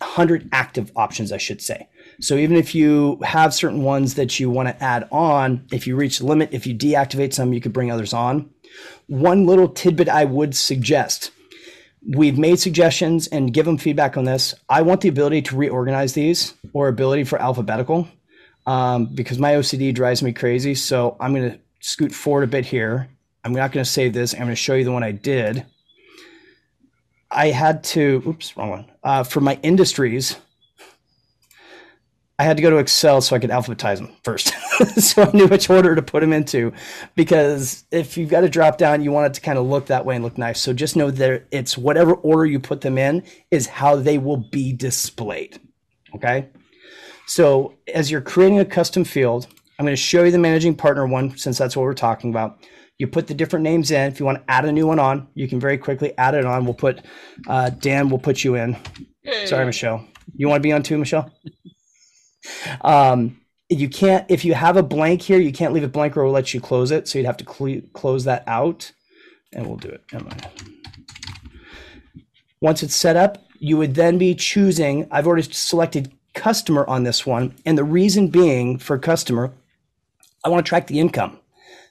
[0.00, 1.88] 100 active options, I should say.
[2.20, 5.96] So even if you have certain ones that you want to add on, if you
[5.96, 8.50] reach the limit, if you deactivate some, you could bring others on.
[9.06, 11.30] One little tidbit I would suggest
[12.06, 14.54] we've made suggestions and give them feedback on this.
[14.68, 18.08] I want the ability to reorganize these or ability for alphabetical
[18.66, 20.74] um, because my OCD drives me crazy.
[20.74, 23.08] So I'm going to scoot forward a bit here
[23.48, 24.34] I'm not going to save this.
[24.34, 25.64] I'm going to show you the one I did.
[27.30, 28.84] I had to, oops, wrong one.
[29.02, 30.36] Uh, for my industries,
[32.40, 34.54] I had to go to Excel so I could alphabetize them first.
[35.02, 36.72] so I knew which order to put them into
[37.16, 40.04] because if you've got to drop down, you want it to kind of look that
[40.04, 40.60] way and look nice.
[40.60, 44.36] So just know that it's whatever order you put them in is how they will
[44.36, 45.58] be displayed.
[46.14, 46.48] Okay.
[47.26, 49.48] So as you're creating a custom field,
[49.78, 52.64] I'm going to show you the managing partner one since that's what we're talking about.
[52.98, 54.08] You put the different names in.
[54.10, 56.44] If you want to add a new one on, you can very quickly add it
[56.44, 56.64] on.
[56.64, 57.04] We'll put
[57.48, 58.08] uh, Dan.
[58.08, 58.76] We'll put you in.
[59.22, 59.46] Hey.
[59.46, 60.04] Sorry, Michelle.
[60.34, 61.32] You want to be on too, Michelle?
[62.82, 66.24] Um, you can't if you have a blank here, you can't leave it blank or
[66.24, 67.06] we'll let you close it.
[67.08, 68.92] So you'd have to cl- close that out,
[69.52, 70.02] and we'll do it.
[72.60, 75.06] Once it's set up, you would then be choosing.
[75.10, 79.52] I've already selected customer on this one, and the reason being for customer,
[80.44, 81.38] I want to track the income.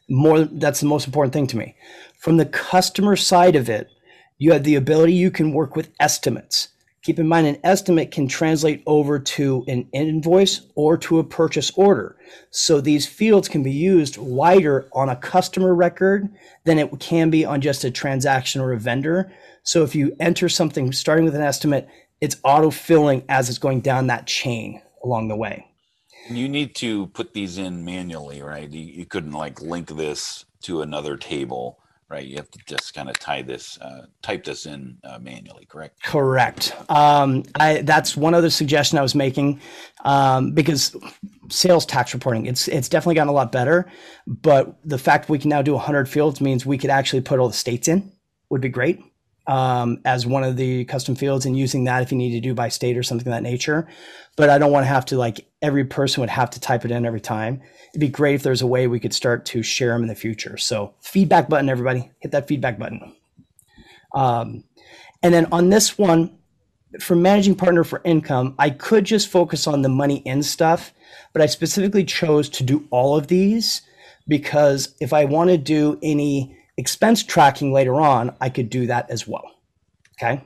[0.10, 1.76] More, that's the most important thing to me.
[2.18, 3.90] From the customer side of it,
[4.38, 6.70] you have the ability you can work with estimates.
[7.08, 11.72] Keep in mind, an estimate can translate over to an invoice or to a purchase
[11.78, 12.18] order.
[12.52, 16.28] So these fields can be used wider on a customer record
[16.66, 19.32] than it can be on just a transaction or a vendor.
[19.64, 21.88] So if you enter something starting with an estimate,
[22.20, 25.66] it's auto filling as it's going down that chain along the way.
[26.30, 28.70] You need to put these in manually, right?
[28.70, 32.26] You, you couldn't like link this to another table right?
[32.26, 36.02] You have to just kind of tie this, uh, type this in uh, manually, correct?
[36.04, 36.74] Correct.
[36.90, 39.60] Um, I, that's one other suggestion I was making
[40.06, 40.96] um, because
[41.50, 43.92] sales tax reporting, it's it's definitely gotten a lot better.
[44.26, 47.48] But the fact we can now do 100 fields means we could actually put all
[47.48, 48.12] the states in,
[48.50, 49.02] would be great.
[49.48, 52.54] Um, as one of the custom fields and using that if you need to do
[52.54, 53.88] by state or something of that nature.
[54.36, 56.92] But I don't want to have to like every person would have to type it
[56.92, 59.90] in every time it'd be great if there's a way we could start to share
[59.90, 60.58] them in the future.
[60.58, 63.14] So feedback button, everybody, hit that feedback button.
[64.14, 64.64] Um,
[65.24, 66.38] and then on this one,
[67.00, 70.94] for managing partner for income, I could just focus on the money in stuff,
[71.34, 73.82] but I specifically chose to do all of these
[74.28, 79.10] because if I want to do any expense tracking later on, I could do that
[79.10, 79.52] as well.
[80.20, 80.42] Okay.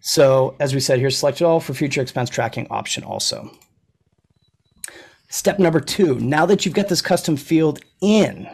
[0.00, 3.50] So as we said here, select all for future expense tracking option also.
[5.28, 8.48] Step number two, now that you've got this custom field in,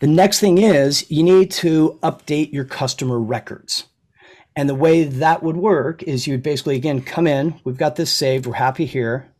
[0.00, 3.84] the next thing is you need to update your customer records.
[4.54, 7.96] And the way that would work is you would basically, again, come in, we've got
[7.96, 9.32] this saved, we're happy here.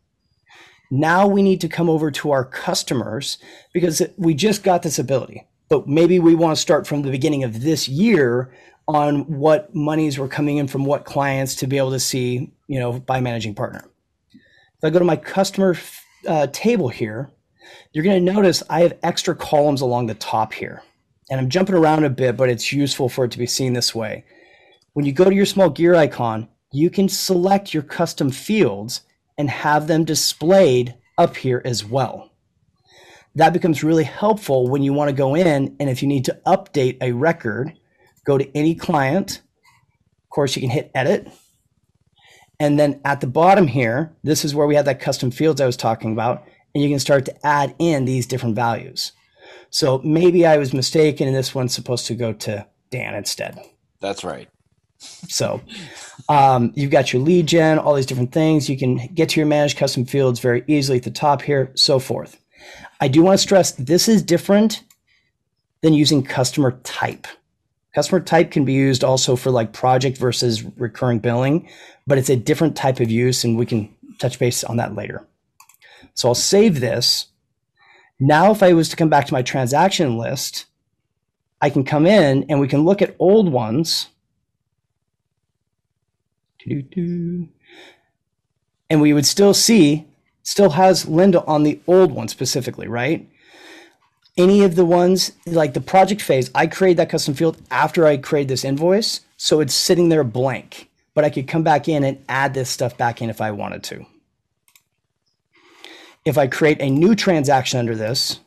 [0.90, 3.38] Now we need to come over to our customers
[3.74, 7.44] because we just got this ability, but maybe we want to start from the beginning
[7.44, 8.52] of this year
[8.88, 12.78] on what monies were coming in from what clients to be able to see, you
[12.78, 13.84] know, by managing partner.
[14.32, 15.76] If I go to my customer
[16.28, 17.30] uh, table here,
[17.92, 20.82] you're going to notice I have extra columns along the top here.
[21.30, 23.94] And I'm jumping around a bit, but it's useful for it to be seen this
[23.94, 24.24] way.
[24.92, 29.00] When you go to your small gear icon, you can select your custom fields
[29.36, 32.30] and have them displayed up here as well.
[33.36, 36.40] That becomes really helpful when you want to go in and if you need to
[36.46, 37.72] update a record,
[38.24, 39.42] go to any client.
[40.24, 41.28] Of course, you can hit edit
[42.58, 45.66] and then at the bottom here, this is where we have that custom fields I
[45.66, 46.44] was talking about.
[46.74, 49.12] And you can start to add in these different values.
[49.70, 53.58] So maybe I was mistaken and this one's supposed to go to Dan instead.
[54.00, 54.48] That's right.
[54.98, 55.60] So
[56.28, 58.68] um, you've got your lead gen, all these different things.
[58.68, 61.98] You can get to your managed custom fields very easily at the top here, so
[61.98, 62.40] forth.
[63.00, 64.82] I do want to stress this is different
[65.82, 67.26] than using customer type.
[67.94, 71.68] Customer type can be used also for like project versus recurring billing,
[72.06, 75.26] but it's a different type of use, and we can touch base on that later.
[76.14, 77.26] So I'll save this.
[78.18, 80.66] Now, if I was to come back to my transaction list,
[81.60, 84.08] I can come in and we can look at old ones.
[86.68, 87.50] And
[88.90, 90.06] we would still see,
[90.46, 93.28] still has Linda on the old one specifically, right?
[94.36, 98.16] any of the ones like the project phase, I create that custom field after I
[98.16, 99.20] create this invoice.
[99.36, 102.96] So it's sitting there blank, but I could come back in and add this stuff
[102.96, 104.06] back in if I wanted to.
[106.24, 108.40] If I create a new transaction under this,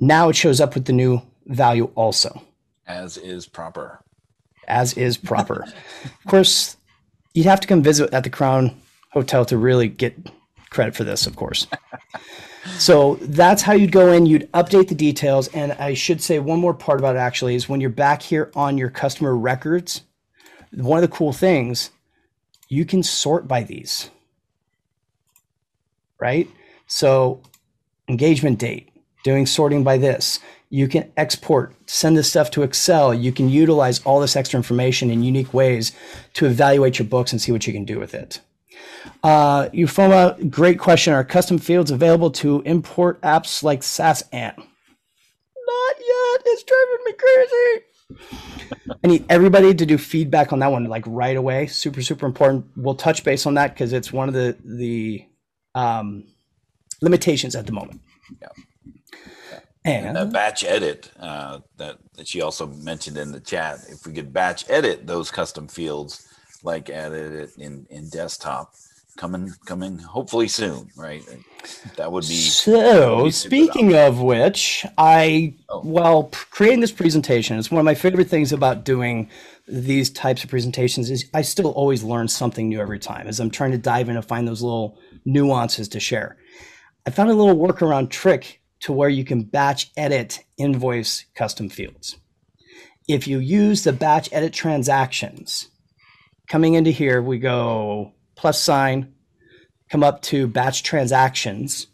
[0.00, 2.42] now it shows up with the new value also.
[2.86, 4.00] As is proper.
[4.66, 5.64] As is proper.
[6.04, 6.76] of course,
[7.34, 8.80] you'd have to come visit at the Crown
[9.10, 10.16] Hotel to really get
[10.70, 11.66] credit for this, of course.
[12.76, 15.48] So that's how you'd go in, you'd update the details.
[15.48, 18.50] And I should say one more part about it actually is when you're back here
[18.54, 20.02] on your customer records,
[20.72, 21.90] one of the cool things,
[22.68, 24.10] you can sort by these,
[26.20, 26.48] right?
[26.86, 27.40] So
[28.08, 28.90] engagement date,
[29.24, 30.38] doing sorting by this.
[30.68, 33.14] You can export, send this stuff to Excel.
[33.14, 35.92] You can utilize all this extra information in unique ways
[36.34, 38.40] to evaluate your books and see what you can do with it.
[39.22, 39.68] Uh,
[40.50, 41.12] great question.
[41.12, 44.56] Are custom fields available to import apps like SAS Ant?
[44.56, 46.42] Not yet.
[46.46, 47.84] It's driving me crazy.
[49.04, 51.66] I need everybody to do feedback on that one like right away.
[51.66, 52.66] Super, super important.
[52.76, 55.24] We'll touch base on that because it's one of the the
[55.74, 56.24] um,
[57.02, 58.00] limitations at the moment.
[58.40, 58.48] Yeah.
[59.84, 63.78] And, and batch edit uh, that that she also mentioned in the chat.
[63.88, 66.27] If we could batch edit those custom fields,
[66.62, 68.74] like added it in in desktop,
[69.16, 71.22] coming coming hopefully soon, right?
[71.96, 73.24] That would be so.
[73.24, 75.82] Be speaking of which, I oh.
[75.84, 79.28] well creating this presentation is one of my favorite things about doing
[79.66, 83.50] these types of presentations is I still always learn something new every time as I'm
[83.50, 86.38] trying to dive in and find those little nuances to share.
[87.06, 92.16] I found a little workaround trick to where you can batch edit invoice custom fields.
[93.08, 95.68] If you use the batch edit transactions,
[96.48, 99.12] coming into here, we go plus sign,
[99.90, 101.86] come up to batch transactions.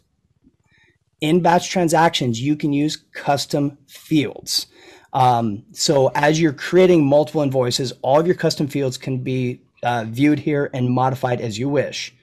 [1.21, 4.67] In batch transactions, you can use custom fields.
[5.13, 10.05] Um, so as you're creating multiple invoices, all of your custom fields can be uh,
[10.07, 12.13] viewed here and modified as you wish.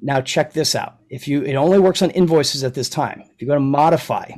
[0.00, 0.98] Now check this out.
[1.08, 3.24] If you, it only works on invoices at this time.
[3.34, 4.30] If you go to modify,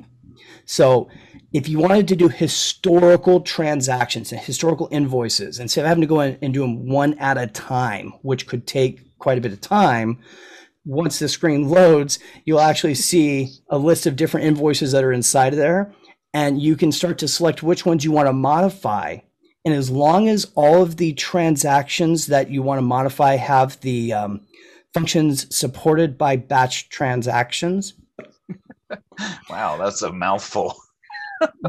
[0.65, 1.09] so
[1.53, 6.21] if you wanted to do historical transactions and historical invoices, instead of having to go
[6.21, 9.61] in and do them one at a time, which could take quite a bit of
[9.61, 10.19] time,
[10.85, 15.53] once the screen loads, you'll actually see a list of different invoices that are inside
[15.53, 15.93] of there.
[16.33, 19.19] And you can start to select which ones you want to modify.
[19.65, 24.13] And as long as all of the transactions that you want to modify have the
[24.13, 24.47] um,
[24.95, 27.95] functions supported by batch transactions.
[29.51, 30.77] wow, that's a mouthful.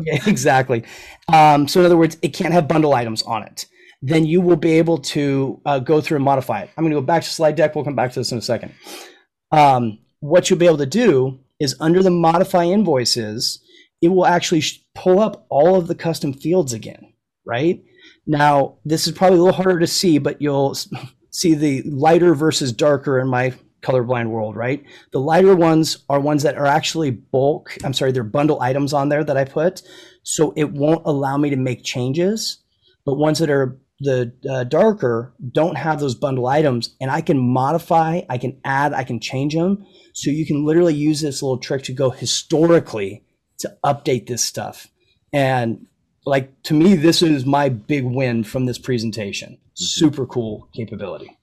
[0.01, 0.83] Yeah, exactly.
[1.31, 3.65] Um, so, in other words, it can't have bundle items on it.
[4.01, 6.71] Then you will be able to uh, go through and modify it.
[6.75, 7.75] I'm going to go back to slide deck.
[7.75, 8.73] We'll come back to this in a second.
[9.51, 13.63] Um, what you'll be able to do is under the modify invoices,
[14.01, 14.63] it will actually
[14.95, 17.13] pull up all of the custom fields again,
[17.45, 17.83] right?
[18.25, 20.75] Now, this is probably a little harder to see, but you'll
[21.29, 24.83] see the lighter versus darker in my colorblind world, right?
[25.11, 27.77] The lighter ones are ones that are actually bulk.
[27.83, 29.81] I'm sorry, they're bundle items on there that I put.
[30.23, 32.59] So it won't allow me to make changes.
[33.05, 37.37] But ones that are the uh, darker don't have those bundle items and I can
[37.37, 39.85] modify, I can add, I can change them.
[40.13, 43.23] So you can literally use this little trick to go historically
[43.59, 44.87] to update this stuff.
[45.31, 45.85] And
[46.25, 49.53] like to me, this is my big win from this presentation.
[49.53, 49.83] Mm-hmm.
[49.83, 51.37] Super cool capability.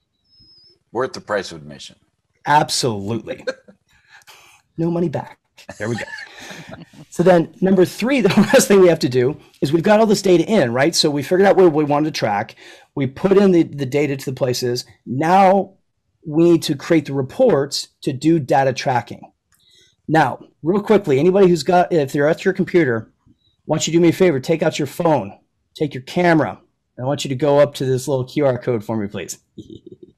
[0.91, 1.95] Worth the price of admission.
[2.49, 3.45] Absolutely.
[4.77, 5.39] no money back.
[5.77, 6.03] There we go.
[7.09, 10.07] so then number three, the last thing we have to do is we've got all
[10.07, 10.95] this data in, right?
[10.95, 12.55] So we figured out where we wanted to track.
[12.95, 14.83] We put in the, the data to the places.
[15.05, 15.75] Now
[16.25, 19.31] we need to create the reports to do data tracking.
[20.07, 23.31] Now, real quickly, anybody who's got, if they're at your computer, I
[23.67, 25.37] want you to do me a favor, take out your phone,
[25.75, 26.59] take your camera.
[26.99, 29.37] I want you to go up to this little QR code for me, please.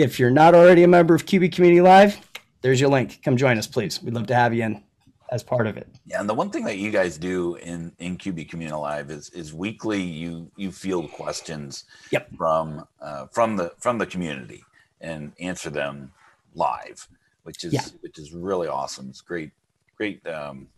[0.00, 2.20] if you're not already a member of QB Community Live,
[2.62, 3.20] there's your link.
[3.22, 4.02] Come join us, please.
[4.02, 4.82] We'd love to have you in
[5.30, 5.88] as part of it.
[6.06, 9.30] Yeah, and the one thing that you guys do in in QB Community Live is
[9.30, 12.28] is weekly you you field questions yep.
[12.36, 14.64] from uh, from the from the community
[15.00, 16.12] and answer them
[16.54, 17.06] live,
[17.44, 17.84] which is yeah.
[18.00, 19.08] which is really awesome.
[19.08, 19.52] It's great,
[19.96, 20.68] great um,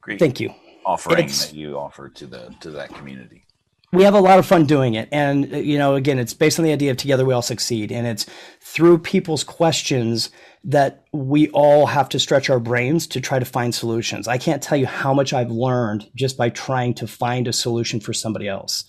[0.00, 0.54] great thank you
[0.84, 3.44] offering it's, that you offer to the to that community
[3.92, 5.08] we have a lot of fun doing it.
[5.12, 7.92] And you know again it's based on the idea of together we all succeed.
[7.92, 8.26] And it's
[8.60, 10.30] through people's questions
[10.64, 14.28] that we all have to stretch our brains to try to find solutions.
[14.28, 18.00] I can't tell you how much i've learned just by trying to find a solution
[18.00, 18.84] for somebody else.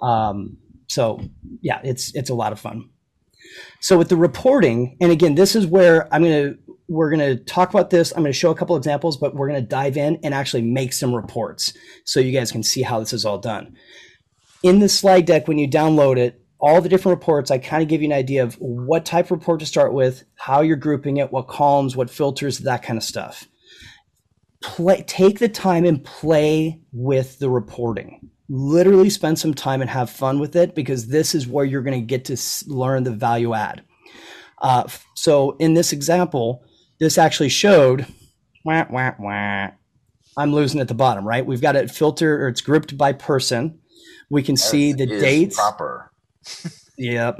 [0.00, 1.20] Um, so
[1.60, 2.90] yeah it's it's a lot of fun.
[3.80, 7.42] So with the reporting and again this is where i'm going to we're going to
[7.44, 8.12] talk about this.
[8.12, 10.62] I'm going to show a couple examples, but we're going to dive in and actually
[10.62, 11.72] make some reports
[12.04, 13.74] so you guys can see how this is all done.
[14.62, 17.88] In the slide deck, when you download it, all the different reports, I kind of
[17.88, 21.16] give you an idea of what type of report to start with, how you're grouping
[21.16, 23.48] it, what columns, what filters, that kind of stuff.
[24.62, 28.30] Play, take the time and play with the reporting.
[28.48, 32.00] Literally spend some time and have fun with it because this is where you're going
[32.00, 32.36] to get to
[32.68, 33.82] learn the value add.
[34.60, 34.84] Uh,
[35.16, 36.64] so in this example,
[37.00, 38.06] this actually showed
[38.64, 39.70] wah, wah, wah.
[40.36, 41.44] I'm losing at the bottom, right?
[41.44, 43.80] We've got it filtered or it's grouped by person.
[44.32, 45.56] We can see the dates.
[45.56, 46.10] Proper.
[46.96, 47.38] yep.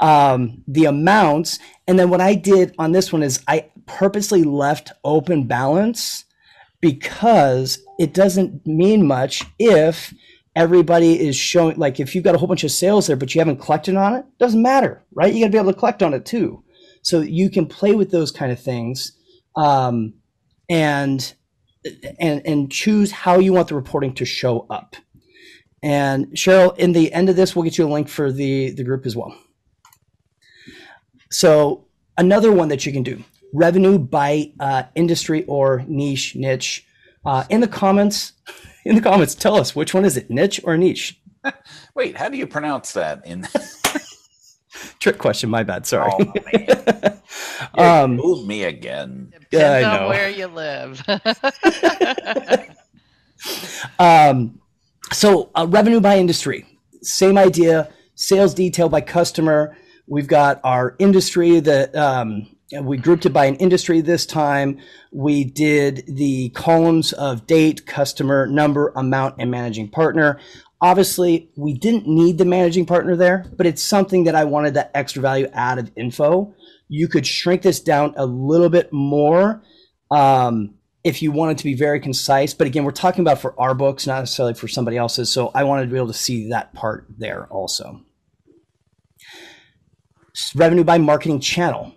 [0.00, 1.60] Um, the amounts.
[1.86, 6.24] And then what I did on this one is I purposely left open balance
[6.80, 10.12] because it doesn't mean much if
[10.56, 13.40] everybody is showing like if you've got a whole bunch of sales there but you
[13.40, 16.14] haven't collected on it doesn't matter right you got to be able to collect on
[16.14, 16.62] it too
[17.02, 19.12] so you can play with those kind of things
[19.56, 20.14] um,
[20.68, 21.34] and
[22.18, 24.96] and and choose how you want the reporting to show up
[25.86, 28.84] and cheryl in the end of this we'll get you a link for the the
[28.84, 29.36] group as well
[31.30, 31.84] so
[32.16, 33.22] another one that you can do
[33.52, 36.86] revenue by uh, industry or niche niche
[37.24, 38.32] uh, in the comments
[38.86, 41.20] in the comments, tell us which one is it, niche or niche?
[41.94, 43.26] Wait, how do you pronounce that?
[43.26, 43.46] In
[45.00, 45.50] trick question.
[45.50, 45.86] My bad.
[45.86, 46.10] Sorry.
[46.12, 47.20] Oh, man.
[47.76, 49.32] um, moved me again.
[49.50, 51.02] Depends yeah, on where you live.
[53.98, 54.60] um,
[55.12, 56.66] so uh, revenue by industry,
[57.02, 57.92] same idea.
[58.14, 59.76] Sales detail by customer.
[60.06, 62.48] We've got our industry that um,
[62.80, 64.78] we grouped it by an industry this time.
[65.12, 70.40] We did the columns of date, customer, number, amount, and managing partner.
[70.80, 74.90] Obviously, we didn't need the managing partner there, but it's something that I wanted that
[74.94, 76.54] extra value add of info.
[76.88, 79.62] You could shrink this down a little bit more
[80.10, 80.75] um,
[81.06, 82.52] if you wanted to be very concise.
[82.52, 85.30] But again, we're talking about for our books, not necessarily for somebody else's.
[85.30, 88.00] So I wanted to be able to see that part there also.
[90.54, 91.96] Revenue by marketing channel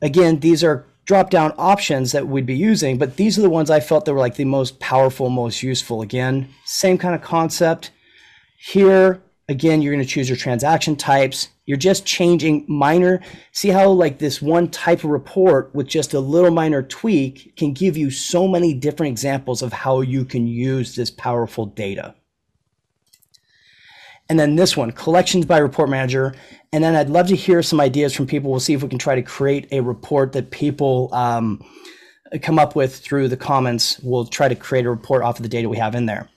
[0.00, 3.70] again, these are drop down options that we'd be using, but these are the ones
[3.70, 6.02] I felt that were like the most powerful, most useful.
[6.02, 7.90] Again, same kind of concept.
[8.58, 11.48] Here, again, you're going to choose your transaction types.
[11.64, 13.20] You're just changing minor.
[13.52, 17.72] See how like this one type of report with just a little minor tweak can
[17.72, 22.14] give you so many different examples of how you can use this powerful data.
[24.30, 26.34] And then this one, collections by report manager.
[26.70, 28.50] And then I'd love to hear some ideas from people.
[28.50, 31.64] We'll see if we can try to create a report that people um,
[32.42, 33.98] come up with through the comments.
[34.00, 36.28] We'll try to create a report off of the data we have in there.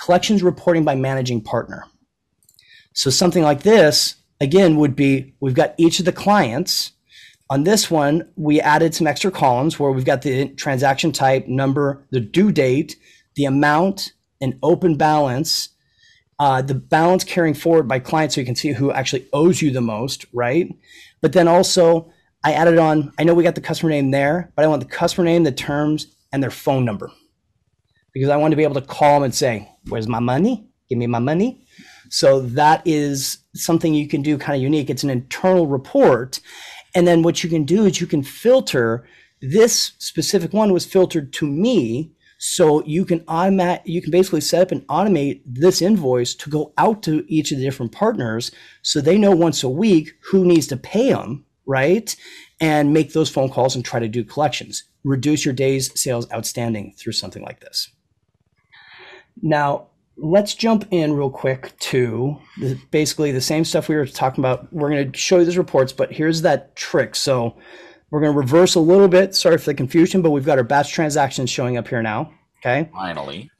[0.00, 1.84] Collections reporting by managing partner.
[2.96, 6.92] So something like this, again, would be we've got each of the clients.
[7.48, 12.04] On this one, we added some extra columns where we've got the transaction type, number,
[12.10, 12.96] the due date,
[13.36, 15.68] the amount, an open balance,
[16.40, 19.70] uh, the balance carrying forward by client so you can see who actually owes you
[19.70, 20.74] the most, right?
[21.20, 22.10] But then also,
[22.44, 24.88] I added on, I know we got the customer name there, but I want the
[24.88, 27.10] customer name, the terms, and their phone number
[28.12, 30.66] because I want to be able to call them and say, Where's my money?
[30.88, 31.66] Give me my money.
[32.10, 34.90] So that is something you can do kind of unique.
[34.90, 36.40] It's an internal report.
[36.94, 39.06] And then what you can do is you can filter
[39.42, 44.62] this specific one was filtered to me so you can automate, you can basically set
[44.62, 48.50] up and automate this invoice to go out to each of the different partners
[48.82, 52.14] so they know once a week who needs to pay them, right?
[52.60, 54.84] And make those phone calls and try to do collections.
[55.04, 57.90] Reduce your days sales outstanding through something like this.
[59.40, 64.42] Now, let's jump in real quick to the, basically the same stuff we were talking
[64.42, 64.72] about.
[64.72, 67.14] We're going to show you these reports, but here's that trick.
[67.14, 67.56] So
[68.10, 69.34] we're going to reverse a little bit.
[69.34, 72.32] Sorry for the confusion, but we've got our batch transactions showing up here now.
[72.60, 72.88] Okay.
[72.92, 73.50] Finally.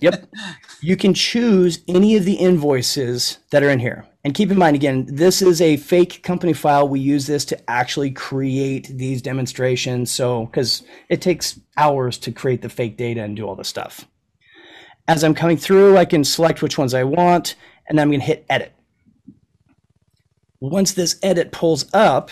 [0.00, 0.28] Yep.
[0.80, 4.06] you can choose any of the invoices that are in here.
[4.24, 6.88] And keep in mind, again, this is a fake company file.
[6.88, 10.10] We use this to actually create these demonstrations.
[10.10, 14.06] So, because it takes hours to create the fake data and do all this stuff.
[15.08, 17.56] As I'm coming through, I can select which ones I want,
[17.88, 18.72] and then I'm going to hit edit.
[20.60, 22.30] Once this edit pulls up,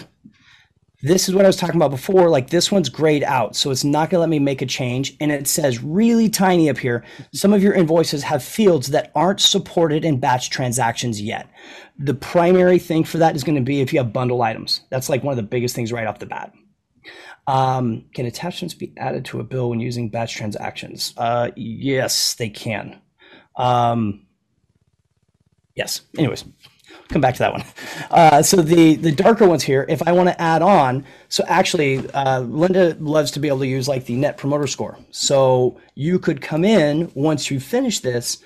[1.03, 2.29] this is what I was talking about before.
[2.29, 5.17] Like this one's grayed out, so it's not going to let me make a change.
[5.19, 7.05] And it says really tiny up here.
[7.33, 11.51] Some of your invoices have fields that aren't supported in batch transactions yet.
[11.99, 14.83] The primary thing for that is going to be if you have bundle items.
[14.91, 16.53] That's like one of the biggest things right off the bat.
[17.51, 21.13] Um, can attachments be added to a bill when using batch transactions?
[21.17, 23.01] Uh, yes, they can.
[23.57, 24.27] Um,
[25.75, 26.03] yes.
[26.17, 26.45] Anyways,
[27.09, 27.65] come back to that one.
[28.09, 32.09] Uh, so the the darker ones here, if I want to add on, so actually,
[32.13, 34.97] uh, Linda loves to be able to use like the Net Promoter Score.
[35.11, 38.39] So you could come in once you finish this.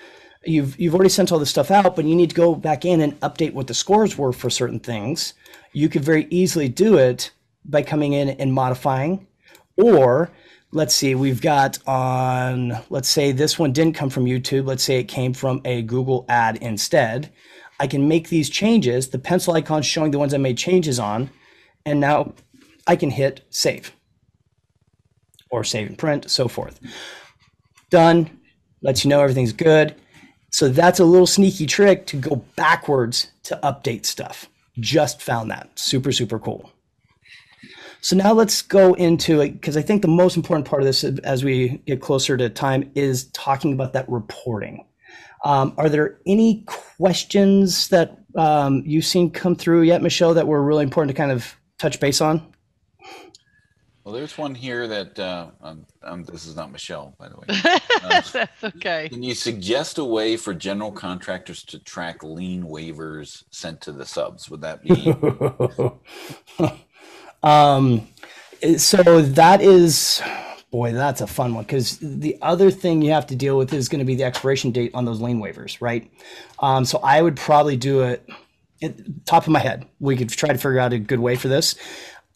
[0.46, 3.02] You've you've already sent all this stuff out, but you need to go back in
[3.02, 5.34] and update what the scores were for certain things.
[5.74, 7.32] You could very easily do it
[7.64, 9.26] by coming in and modifying,
[9.76, 10.30] or
[10.72, 14.66] let's see, we've got on, let's say this one didn't come from YouTube.
[14.66, 17.32] Let's say it came from a Google ad instead.
[17.80, 19.08] I can make these changes.
[19.08, 21.30] The pencil icon showing the ones I made changes on.
[21.86, 22.34] And now
[22.86, 23.92] I can hit save
[25.50, 26.80] or save and print, so forth.
[27.90, 28.40] Done.
[28.82, 29.94] Lets you know everything's good.
[30.50, 34.48] So that's a little sneaky trick to go backwards to update stuff.
[34.78, 35.78] Just found that.
[35.78, 36.70] Super, super cool.
[38.04, 41.04] So now let's go into it because I think the most important part of this
[41.04, 44.84] as we get closer to time is talking about that reporting.
[45.42, 50.62] Um, are there any questions that um, you've seen come through yet, Michelle, that were
[50.62, 52.46] really important to kind of touch base on?
[54.04, 57.46] Well, there's one here that uh, um, um, this is not Michelle, by the way.
[57.48, 59.08] Uh, That's okay.
[59.08, 64.04] Can you suggest a way for general contractors to track lien waivers sent to the
[64.04, 64.50] subs?
[64.50, 65.14] Would that be?
[67.44, 68.08] um,
[68.78, 70.22] so that is,
[70.70, 73.88] boy, that's a fun one because the other thing you have to deal with is
[73.88, 76.10] going to be the expiration date on those lien waivers, right?
[76.58, 78.28] Um, so I would probably do it.
[79.26, 81.76] Top of my head, we could try to figure out a good way for this.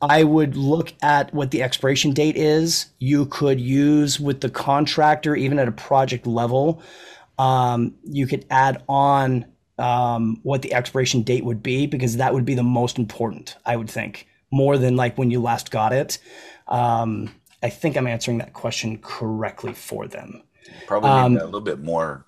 [0.01, 2.87] I would look at what the expiration date is.
[2.99, 6.83] You could use with the contractor, even at a project level.
[7.39, 9.47] Um, you could add on
[9.79, 13.77] um, what the expiration date would be because that would be the most important, I
[13.77, 16.19] would think, more than like when you last got it.
[16.67, 20.43] Um, I think I'm answering that question correctly for them.
[20.87, 22.27] Probably um, a little bit more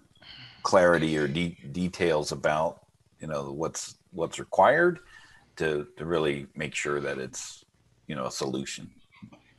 [0.62, 2.86] clarity or de- details about
[3.20, 5.00] you know what's what's required
[5.56, 7.64] to to really make sure that it's
[8.06, 8.90] you know a solution.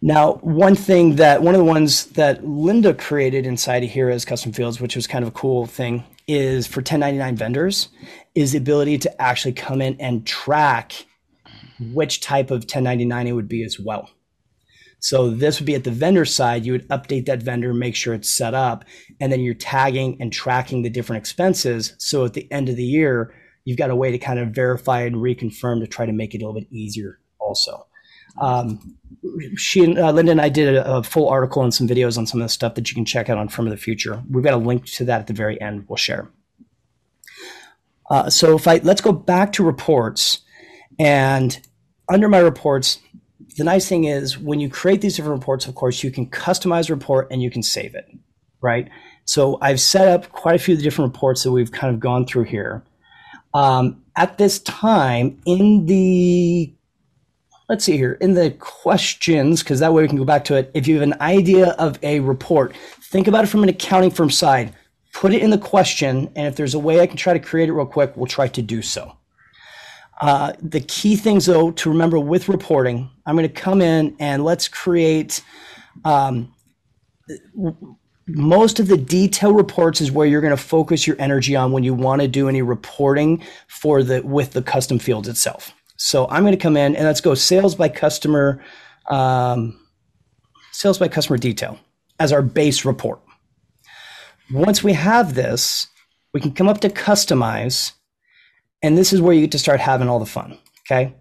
[0.04, 4.26] Now, one thing that one of the ones that Linda created inside of here as
[4.26, 7.90] custom fields, which was kind of a cool thing, is for 1099 vendors,
[8.34, 11.06] is the ability to actually come in and track
[11.94, 14.10] which type of 1099 it would be as well.
[15.00, 16.64] So this would be at the vendor side.
[16.64, 18.86] You would update that vendor, make sure it's set up,
[19.20, 21.96] and then you're tagging and tracking the different expenses.
[21.98, 23.34] So at the end of the year,
[23.66, 26.42] you've got a way to kind of verify and reconfirm to try to make it
[26.42, 27.88] a little bit easier also.
[28.40, 28.96] Um,
[29.58, 32.26] she and uh, Linda and I did a, a, full article and some videos on
[32.26, 34.24] some of the stuff that you can check out on Firm of the Future.
[34.30, 35.86] We've got a link to that at the very end.
[35.90, 36.30] We'll share.
[38.10, 40.40] Uh, so if I let's go back to reports,
[40.98, 41.60] and
[42.12, 43.00] under my reports,
[43.58, 46.90] the nice thing is when you create these different reports, of course, you can customize
[46.90, 48.06] a report and you can save it,
[48.62, 48.90] right?
[49.26, 52.00] So I've set up quite a few of the different reports that we've kind of
[52.00, 52.84] gone through here.
[53.54, 56.74] Um, at this time, in the
[57.70, 60.70] let's see here in the questions because that way we can go back to it
[60.74, 64.30] if you have an idea of a report think about it from an accounting firm
[64.30, 64.74] side
[65.14, 67.70] put it in the question and if there's a way i can try to create
[67.70, 69.16] it real quick we'll try to do so
[70.22, 74.44] uh, the key things though to remember with reporting i'm going to come in and
[74.44, 75.44] let's create
[76.06, 76.54] um,
[78.28, 81.84] most of the detail reports is where you're going to focus your energy on when
[81.84, 86.42] you want to do any reporting for the with the custom fields itself so I'm
[86.42, 88.60] going to come in and let's go sales by customer,
[89.12, 89.80] um,
[90.72, 91.78] sales by customer detail
[92.20, 93.22] as our base report.
[94.52, 95.86] Once we have this,
[96.34, 97.92] we can come up to customize,
[98.84, 100.58] and this is where you get to start having all the fun.
[100.90, 101.14] Okay.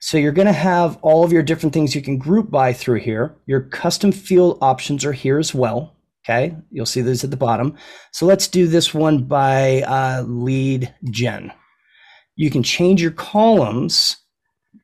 [0.00, 3.00] So you're going to have all of your different things you can group by through
[3.00, 3.34] here.
[3.46, 5.94] Your custom field options are here as well.
[6.24, 6.54] Okay.
[6.70, 7.76] You'll see those at the bottom.
[8.12, 11.52] So let's do this one by uh, lead gen
[12.36, 14.18] you can change your columns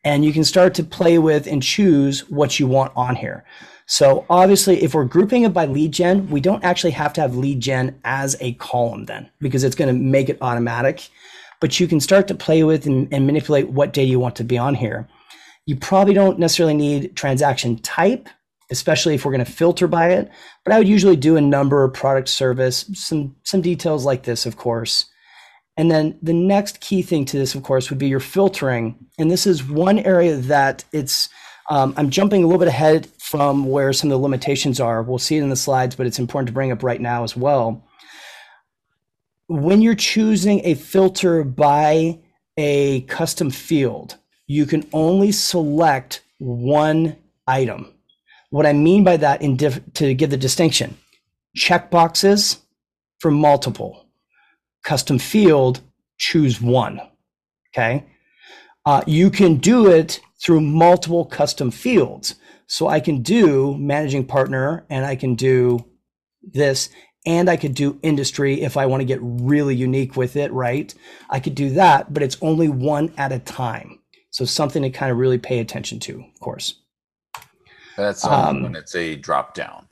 [0.04, 3.44] and you can start to play with and choose what you want on here.
[3.86, 7.36] So obviously, if we're grouping it by lead gen, we don't actually have to have
[7.36, 11.08] lead gen as a column then because it's going to make it automatic.
[11.62, 14.44] But you can start to play with and, and manipulate what data you want to
[14.44, 15.08] be on here.
[15.64, 18.28] You probably don't necessarily need transaction type,
[18.70, 20.28] especially if we're going to filter by it.
[20.64, 24.56] But I would usually do a number, product, service, some some details like this, of
[24.56, 25.06] course.
[25.76, 28.96] And then the next key thing to this, of course, would be your filtering.
[29.18, 31.28] And this is one area that it's,
[31.70, 35.02] um, I'm jumping a little bit ahead from where some of the limitations are.
[35.02, 37.36] We'll see it in the slides, but it's important to bring up right now as
[37.36, 37.86] well.
[39.52, 42.20] When you're choosing a filter by
[42.56, 47.92] a custom field, you can only select one item.
[48.48, 50.96] What I mean by that, in diff- to give the distinction,
[51.54, 52.60] checkboxes
[53.18, 54.06] for multiple
[54.84, 55.82] custom field,
[56.16, 57.02] choose one.
[57.76, 58.06] Okay.
[58.86, 62.36] Uh, you can do it through multiple custom fields.
[62.68, 65.84] So I can do managing partner and I can do
[66.42, 66.88] this
[67.24, 70.92] and I could do industry if I want to get really unique with it, right?
[71.30, 74.00] I could do that, but it's only one at a time.
[74.30, 76.80] So something to kind of really pay attention to, of course.
[77.96, 79.86] That's um, when it's a drop down,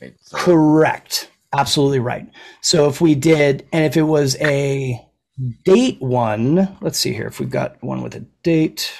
[0.00, 0.14] right?
[0.20, 0.38] So.
[0.38, 1.30] Correct.
[1.52, 2.28] Absolutely right.
[2.60, 5.04] So if we did, and if it was a
[5.64, 7.26] date one, let's see here.
[7.26, 8.92] If we've got one with a date,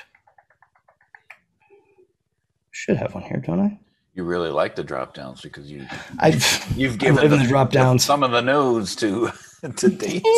[2.73, 3.79] should have one here, don't I?
[4.15, 5.87] You really like the drop downs because you
[6.19, 9.31] I've you've given the, the drop downs some of the nodes to
[9.77, 10.29] to dates.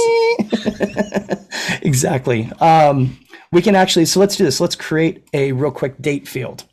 [1.82, 2.50] exactly.
[2.60, 3.18] Um,
[3.52, 4.60] we can actually so let's do this.
[4.60, 6.64] Let's create a real quick date field.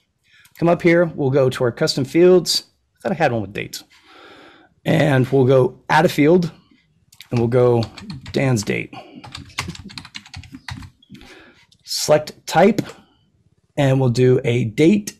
[0.58, 1.06] Come up here.
[1.06, 2.64] We'll go to our custom fields.
[2.98, 3.84] I thought I had one with dates
[4.86, 6.52] and we'll go add a field.
[7.32, 7.84] and we'll go
[8.32, 8.94] Dan's date.
[11.84, 12.82] Select type,
[13.78, 15.18] and we'll do a date,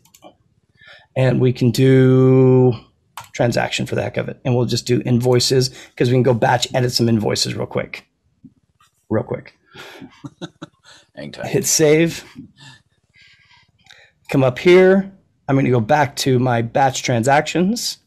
[1.16, 2.74] and we can do
[3.32, 4.40] transaction for the heck of it.
[4.44, 8.06] And we'll just do invoices because we can go batch edit some invoices real quick.
[9.08, 9.56] Real quick.
[11.44, 12.24] Hit save.
[14.30, 15.12] Come up here.
[15.46, 17.98] I'm going to go back to my batch transactions.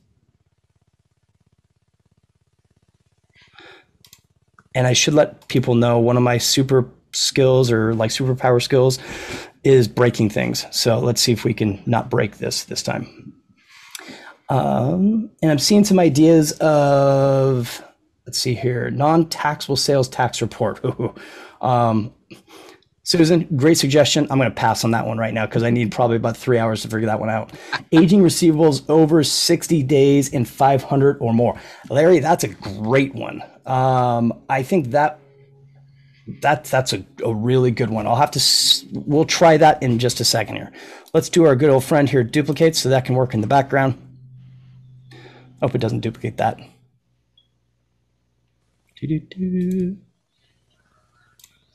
[4.74, 8.99] And I should let people know one of my super skills or like superpower skills
[9.68, 10.65] is breaking things.
[10.72, 13.34] So let's see if we can not break this this time.
[14.49, 17.84] Um, and I'm seeing some ideas of,
[18.26, 20.80] let's see here, non taxable sales tax report.
[21.61, 22.13] um,
[23.03, 24.28] Susan, great suggestion.
[24.30, 26.57] I'm going to pass on that one right now because I need probably about three
[26.57, 27.53] hours to figure that one out.
[27.93, 31.57] Aging receivables over 60 days and 500 or more.
[31.89, 33.41] Larry, that's a great one.
[33.65, 35.22] Um, I think that
[36.42, 38.06] that that's a, a really good one.
[38.08, 38.42] I'll have to.
[38.92, 40.72] We'll try that in just a second here.
[41.14, 44.02] Let's do our good old friend here duplicate so that can work in the background.
[45.62, 46.60] Hope it doesn't duplicate that.
[49.00, 49.98] Doo-doo-doo.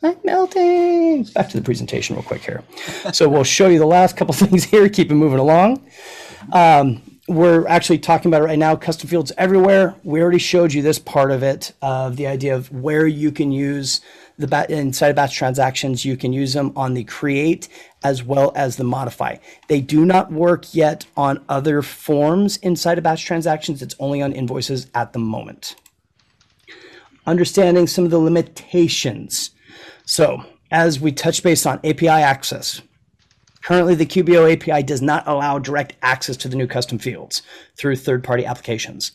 [0.03, 1.25] I'm melting.
[1.35, 2.65] Back to the presentation real quick here.
[3.13, 5.87] So we'll show you the last couple things here, keep it moving along.
[6.53, 9.95] Um, we're actually talking about it right now, custom fields everywhere.
[10.03, 13.31] We already showed you this part of it, of uh, the idea of where you
[13.31, 14.01] can use
[14.43, 16.05] the inside of batch transactions.
[16.05, 17.69] You can use them on the create
[18.05, 19.37] as well as the modify.
[19.69, 23.83] They do not work yet on other forms inside of batch transactions.
[23.83, 25.77] It's only on invoices at the moment.
[27.27, 29.51] Understanding some of the limitations.
[30.05, 32.83] So as we touch base on API access,
[33.63, 37.43] currently the QBO API does not allow direct access to the new custom fields
[37.77, 39.13] through third-party applications.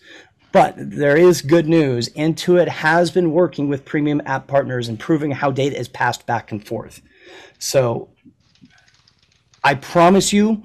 [0.58, 2.10] But there is good news.
[2.16, 6.66] Intuit has been working with premium app partners, improving how data is passed back and
[6.66, 7.00] forth.
[7.60, 8.10] So
[9.64, 10.64] I promise you,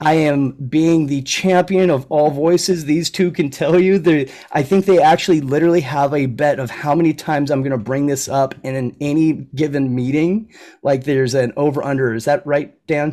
[0.00, 2.86] I am being the champion of all voices.
[2.86, 6.68] These two can tell you that I think they actually literally have a bet of
[6.68, 10.52] how many times I'm going to bring this up in an, any given meeting.
[10.82, 12.12] Like there's an over under.
[12.12, 13.12] Is that right, Dan?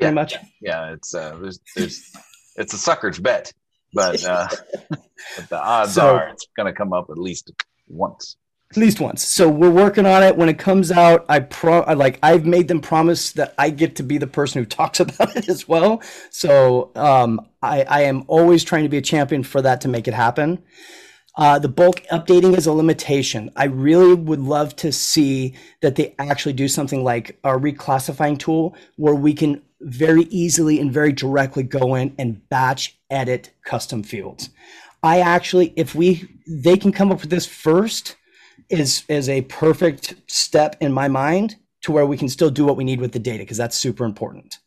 [0.00, 0.34] Very yeah, much.
[0.60, 2.12] Yeah, it's uh, there's there's
[2.56, 3.52] it's a sucker's bet,
[3.92, 4.48] but uh,
[4.88, 7.50] but the odds so, are it's going to come up at least
[7.88, 8.36] once
[8.70, 9.24] at least once.
[9.24, 10.36] So we're working on it.
[10.36, 13.96] When it comes out, I pro I, like I've made them promise that I get
[13.96, 16.02] to be the person who talks about it as well.
[16.30, 20.06] So um, I, I am always trying to be a champion for that to make
[20.06, 20.62] it happen.
[21.36, 23.50] Uh, the bulk updating is a limitation.
[23.56, 28.76] I really would love to see that they actually do something like a reclassifying tool
[28.96, 34.50] where we can very easily and very directly go in and batch edit custom fields.
[35.02, 38.16] I actually, if we, they can come up with this first
[38.68, 42.76] is is a perfect step in my mind to where we can still do what
[42.76, 44.58] we need with the data because that's super important.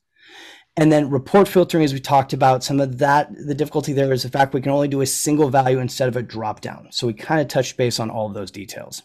[0.76, 4.24] And then report filtering, as we talked about, some of that, the difficulty there is
[4.24, 6.88] the fact we can only do a single value instead of a drop down.
[6.92, 9.04] So we kind of touched base on all of those details.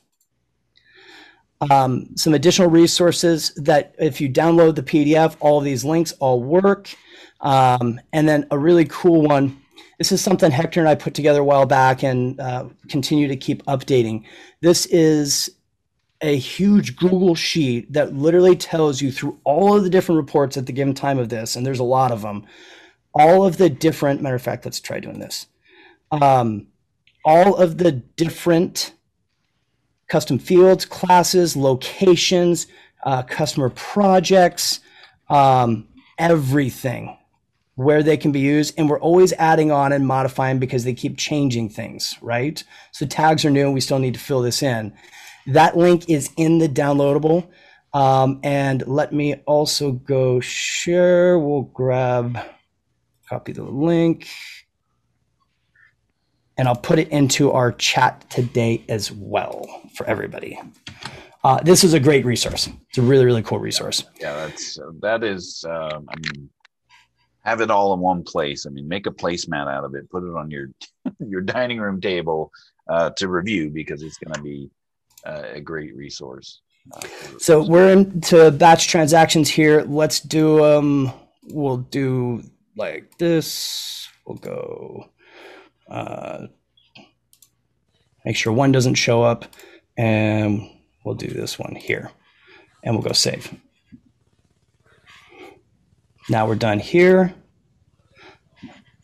[1.71, 6.43] Um, some additional resources that if you download the PDF, all of these links all
[6.43, 6.89] work.
[7.41, 9.61] Um, and then a really cool one
[9.99, 13.37] this is something Hector and I put together a while back and uh, continue to
[13.37, 14.25] keep updating.
[14.61, 15.51] This is
[16.21, 20.67] a huge Google sheet that literally tells you through all of the different reports at
[20.67, 22.47] the given time of this, and there's a lot of them,
[23.13, 25.47] all of the different, matter of fact, let's try doing this.
[26.13, 26.69] Um,
[27.25, 28.95] all of the different
[30.07, 32.69] custom fields, classes, locations,
[33.05, 34.81] uh, customer projects,
[35.29, 37.18] um, everything
[37.79, 38.75] where they can be used.
[38.77, 42.63] And we're always adding on and modifying because they keep changing things, right?
[42.91, 44.93] So tags are new and we still need to fill this in.
[45.47, 47.47] That link is in the downloadable.
[47.95, 51.39] Um, and let me also go share.
[51.39, 52.41] We'll grab,
[53.29, 54.27] copy the link,
[56.57, 59.65] and I'll put it into our chat today as well
[59.95, 60.61] for everybody.
[61.45, 62.69] Uh, this is a great resource.
[62.89, 64.03] It's a really, really cool resource.
[64.21, 65.65] Yeah, that's that is.
[65.67, 66.51] Um, I mean,
[67.49, 68.67] have it all in one place.
[68.67, 70.71] I mean, make a placemat out of it, put it on your
[71.21, 72.53] your dining room table
[72.89, 74.71] uh, to review because it's going to be
[75.25, 76.61] uh, a great resource.
[76.93, 77.01] Uh,
[77.39, 79.83] so we're into batch transactions here.
[79.83, 81.13] Let's do um.
[81.51, 82.43] We'll do
[82.77, 84.07] like this.
[84.27, 85.07] We'll go.
[85.91, 86.49] Uh,
[88.25, 89.47] make sure one doesn't show up,
[89.97, 90.71] and
[91.05, 92.11] we'll do this one here,
[92.85, 93.55] and we'll go save.
[96.29, 97.35] Now we're done here.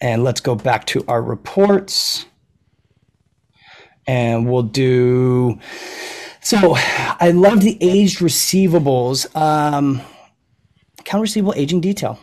[0.01, 2.27] And let's go back to our reports.
[4.07, 5.59] and we'll do.
[6.41, 9.35] So, I love the aged receivables.
[9.35, 10.03] Um,
[11.01, 12.19] account receivable aging detail.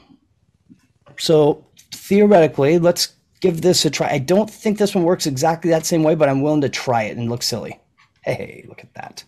[1.18, 4.10] So theoretically, let's give this a try.
[4.12, 7.04] I don't think this one works exactly that same way, but I'm willing to try
[7.04, 7.80] it and look silly.
[8.24, 9.24] Hey, look at that.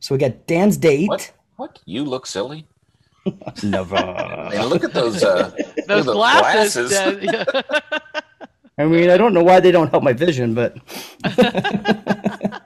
[0.00, 1.08] So we got Dan's date.
[1.08, 1.32] What?
[1.56, 1.80] What?
[1.86, 2.66] You look silly.
[3.62, 3.96] Never.
[3.96, 5.22] hey, look at those.
[5.22, 5.50] Uh,
[5.86, 6.90] those, those glasses.
[6.90, 7.54] glasses.
[8.78, 10.76] I mean, I don't know why they don't help my vision, but.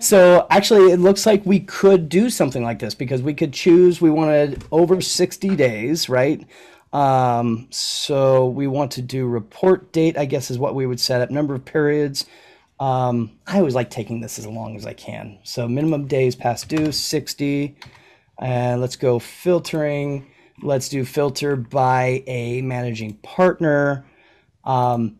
[0.00, 4.00] so actually, it looks like we could do something like this because we could choose.
[4.00, 6.46] We wanted over sixty days, right?
[6.92, 10.18] Um, so we want to do report date.
[10.18, 11.30] I guess is what we would set up.
[11.30, 12.26] Number of periods
[12.82, 15.38] um, I always like taking this as long as I can.
[15.44, 17.76] So minimum days past due, 60.
[18.42, 20.26] And let's go filtering.
[20.62, 24.04] Let's do filter by a managing partner.
[24.64, 25.18] Um,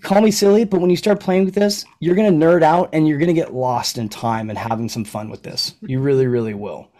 [0.00, 2.90] call me silly, but when you start playing with this, you're going to nerd out
[2.92, 5.74] and you're going to get lost in time and having some fun with this.
[5.82, 6.90] You really, really will.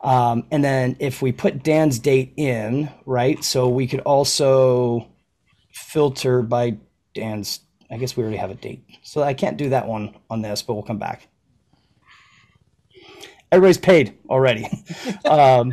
[0.00, 3.42] Um, and then if we put Dan's date in, right?
[3.44, 5.08] So we could also
[5.72, 6.78] filter by
[7.14, 8.84] Dan's I guess we already have a date.
[9.02, 11.26] So I can't do that one on this, but we'll come back.
[13.52, 14.64] Everybody's paid already.
[15.24, 15.72] um,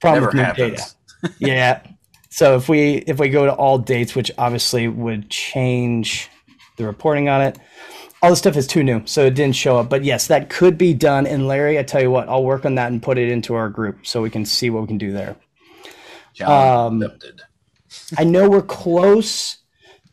[0.00, 0.96] problem Never with new happens.
[1.22, 1.34] data.
[1.38, 1.82] yeah.
[2.30, 6.28] So if we if we go to all dates, which obviously would change
[6.76, 7.58] the reporting on it,
[8.22, 9.88] all the stuff is too new, so it didn't show up.
[9.88, 11.26] But yes, that could be done.
[11.26, 13.68] And Larry, I tell you what, I'll work on that and put it into our
[13.68, 15.36] group so we can see what we can do there.
[16.34, 17.12] John um,
[18.18, 19.58] I know we're close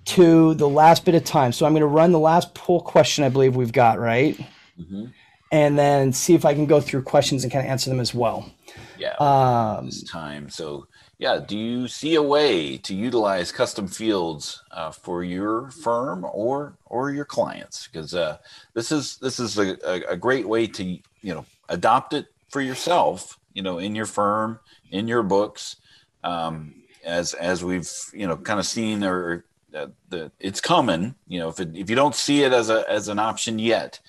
[0.06, 1.52] to the last bit of time.
[1.52, 4.38] So I'm going to run the last poll question I believe we've got, right?
[4.80, 5.06] Mm-hmm.
[5.54, 8.14] And then see if I can go through questions and kind of answer them as
[8.14, 8.52] well.
[8.98, 9.14] Yeah.
[9.18, 10.50] Um, this time.
[10.50, 10.88] So,
[11.20, 16.76] yeah, do you see a way to utilize custom fields uh, for your firm or
[16.86, 17.88] or your clients?
[17.88, 18.38] Because uh,
[18.74, 19.78] this is this is a,
[20.10, 21.02] a great way to you
[21.34, 23.38] know adopt it for yourself.
[23.54, 25.76] You know, in your firm, in your books.
[26.24, 29.46] Um, as as we've you know kind of seen or
[29.76, 31.16] uh, the it's coming.
[31.28, 34.00] You know, if it, if you don't see it as a as an option yet,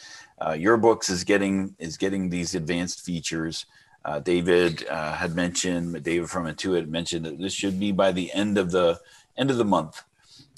[0.44, 3.66] uh, your books is getting is getting these advanced features.
[4.04, 8.32] Uh, David uh, had mentioned, David from Intuit mentioned that this should be by the
[8.34, 9.00] end of the
[9.36, 10.02] end of the month.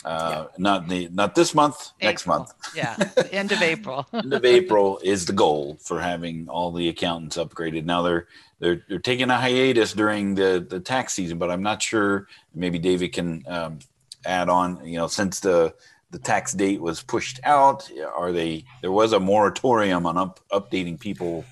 [0.05, 0.55] Uh, yeah.
[0.59, 2.11] Not the not this month, April.
[2.11, 2.53] next month.
[2.75, 2.97] yeah,
[3.33, 4.07] end of April.
[4.13, 7.85] end of April is the goal for having all the accountants upgraded.
[7.85, 8.27] Now they're
[8.61, 12.29] they're they're taking a hiatus during the the tax season, but I'm not sure.
[12.55, 13.79] Maybe David can um,
[14.25, 15.75] add on, you know, since the
[16.11, 18.65] the tax date was pushed out, are they?
[18.81, 21.45] There was a moratorium on up, updating people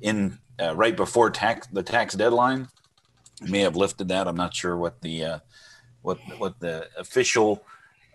[0.00, 2.68] in uh, right before tax the tax deadline.
[3.42, 4.28] may have lifted that.
[4.28, 5.38] I'm not sure what the uh,
[6.02, 7.62] what what the official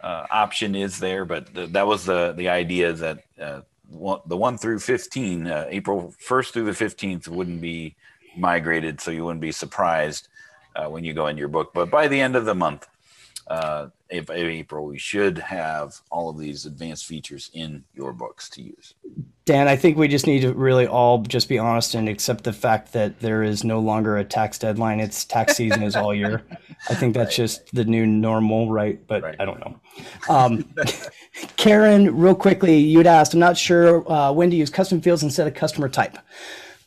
[0.02, 3.62] uh, option is there, but th- that was the the idea that uh,
[3.92, 7.96] one, the one through 15, uh, April 1st through the 15th, wouldn't be
[8.38, 10.30] migrated, so you wouldn't be surprised
[10.76, 11.72] uh, when you go in your book.
[11.74, 12.88] But by the end of the month,
[13.52, 18.62] uh, of April, we should have all of these advanced features in your books to
[18.62, 18.93] use.
[19.43, 22.54] Dan, I think we just need to really all just be honest and accept the
[22.54, 25.02] fact that there is no longer a tax deadline.
[25.02, 26.43] It's tax season is all year.
[26.89, 27.43] I think that's right.
[27.43, 29.06] just the new normal, right?
[29.06, 29.36] But right.
[29.39, 29.80] I don't know.
[30.30, 30.74] Um,
[31.58, 35.47] Karen, real quickly, you'd asked, I'm not sure uh, when to use custom fields instead
[35.47, 36.18] of customer type.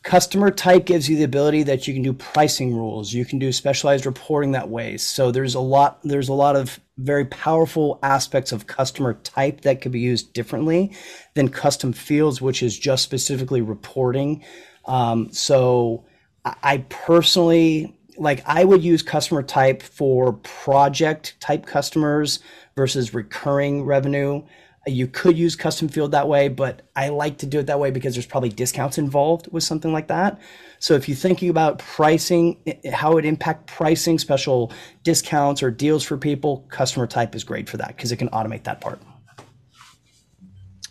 [0.05, 3.11] Customer type gives you the ability that you can do pricing rules.
[3.11, 4.97] You can do specialized reporting that way.
[4.97, 9.81] So there's a lot there's a lot of very powerful aspects of customer type that
[9.81, 10.95] could be used differently
[11.33, 14.45] than custom fields, which is just specifically reporting.
[14.85, 16.05] Um, so
[16.45, 22.41] I personally like I would use customer type for project type customers
[22.75, 24.43] versus recurring revenue.
[24.87, 27.89] You could use custom field that way, but I like to do it that way
[27.89, 30.39] because there's probably discounts involved with something like that.
[30.79, 32.57] So if you're thinking about pricing,
[32.93, 34.71] how it impact pricing, special
[35.03, 38.63] discounts or deals for people, customer type is great for that because it can automate
[38.65, 39.01] that part.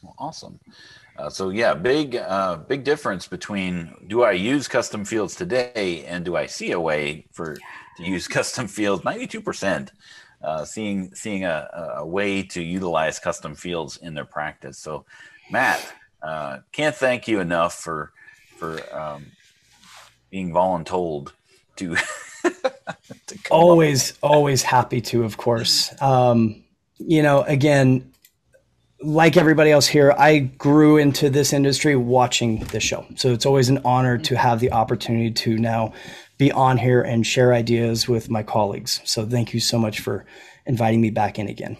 [0.02, 0.58] Well, awesome.
[1.16, 6.24] Uh, so yeah, big uh, big difference between do I use custom fields today and
[6.24, 7.54] do I see a way for
[7.98, 9.04] to use custom fields?
[9.04, 9.92] Ninety two percent
[10.44, 14.78] uh, seeing seeing a, a, way to utilize custom fields in their practice.
[14.78, 15.04] So,
[15.50, 15.84] Matt,
[16.22, 18.12] uh, can't thank you enough for
[18.56, 19.26] for um,
[20.30, 21.32] being voluntold
[21.76, 21.96] to.
[23.26, 25.90] to always, always happy to, of course.
[26.02, 26.64] Um,
[26.98, 28.12] you know, again,
[29.00, 33.04] like everybody else here, I grew into this industry watching this show.
[33.16, 35.92] So it's always an honor to have the opportunity to now
[36.38, 39.00] be on here and share ideas with my colleagues.
[39.04, 40.24] So thank you so much for
[40.66, 41.76] inviting me back in again.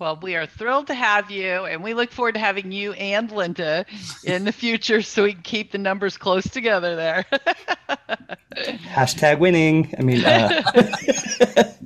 [0.00, 3.30] Well, we are thrilled to have you, and we look forward to having you and
[3.30, 3.84] Linda
[4.24, 7.26] in the future so we can keep the numbers close together there.
[8.86, 9.94] Hashtag winning.
[9.98, 10.62] I mean, uh,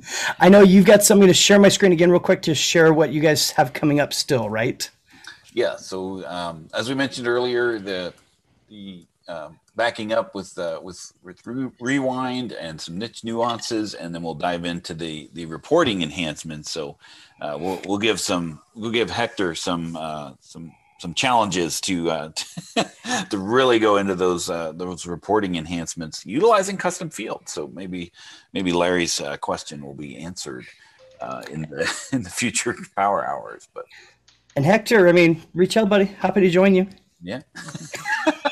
[0.39, 3.11] I know you've got something to share my screen again, real quick, to share what
[3.11, 4.89] you guys have coming up still, right?
[5.51, 5.75] Yeah.
[5.75, 8.13] So, um, as we mentioned earlier, the
[8.69, 14.13] the um, backing up with uh, with, with re- rewind and some niche nuances, and
[14.13, 16.71] then we'll dive into the the reporting enhancements.
[16.71, 16.97] So
[17.41, 22.31] uh, we'll we'll give some we'll give Hector some uh, some some challenges to uh,
[23.29, 27.51] to really go into those uh, those reporting enhancements utilizing custom fields.
[27.51, 28.11] So maybe
[28.53, 30.65] maybe Larry's uh, question will be answered
[31.21, 33.67] uh, in the in the future power hours.
[33.73, 33.85] But
[34.55, 36.05] and Hector, I mean, reach out, buddy.
[36.05, 36.87] Happy to join you.
[37.21, 37.41] Yeah.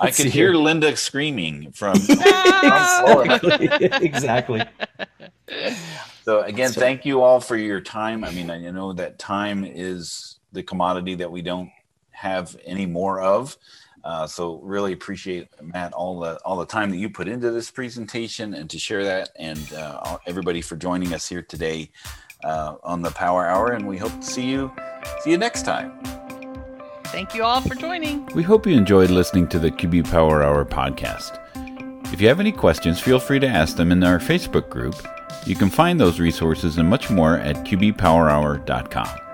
[0.00, 3.68] I could hear Linda screaming from, exactly.
[4.06, 4.62] exactly.
[6.24, 8.24] So again, so, thank you all for your time.
[8.24, 11.70] I mean, I know that time is the commodity that we don't
[12.10, 13.56] have any more of.
[14.02, 17.70] Uh, so really appreciate Matt all the all the time that you put into this
[17.70, 21.90] presentation and to share that, and uh, everybody for joining us here today
[22.44, 23.72] uh, on the Power Hour.
[23.72, 24.72] And we hope to see you
[25.22, 26.00] see you next time.
[27.10, 28.24] Thank you all for joining.
[28.34, 31.38] We hope you enjoyed listening to the QB Power Hour podcast.
[32.12, 34.94] If you have any questions, feel free to ask them in our Facebook group.
[35.44, 39.29] You can find those resources and much more at qbpowerhour.com.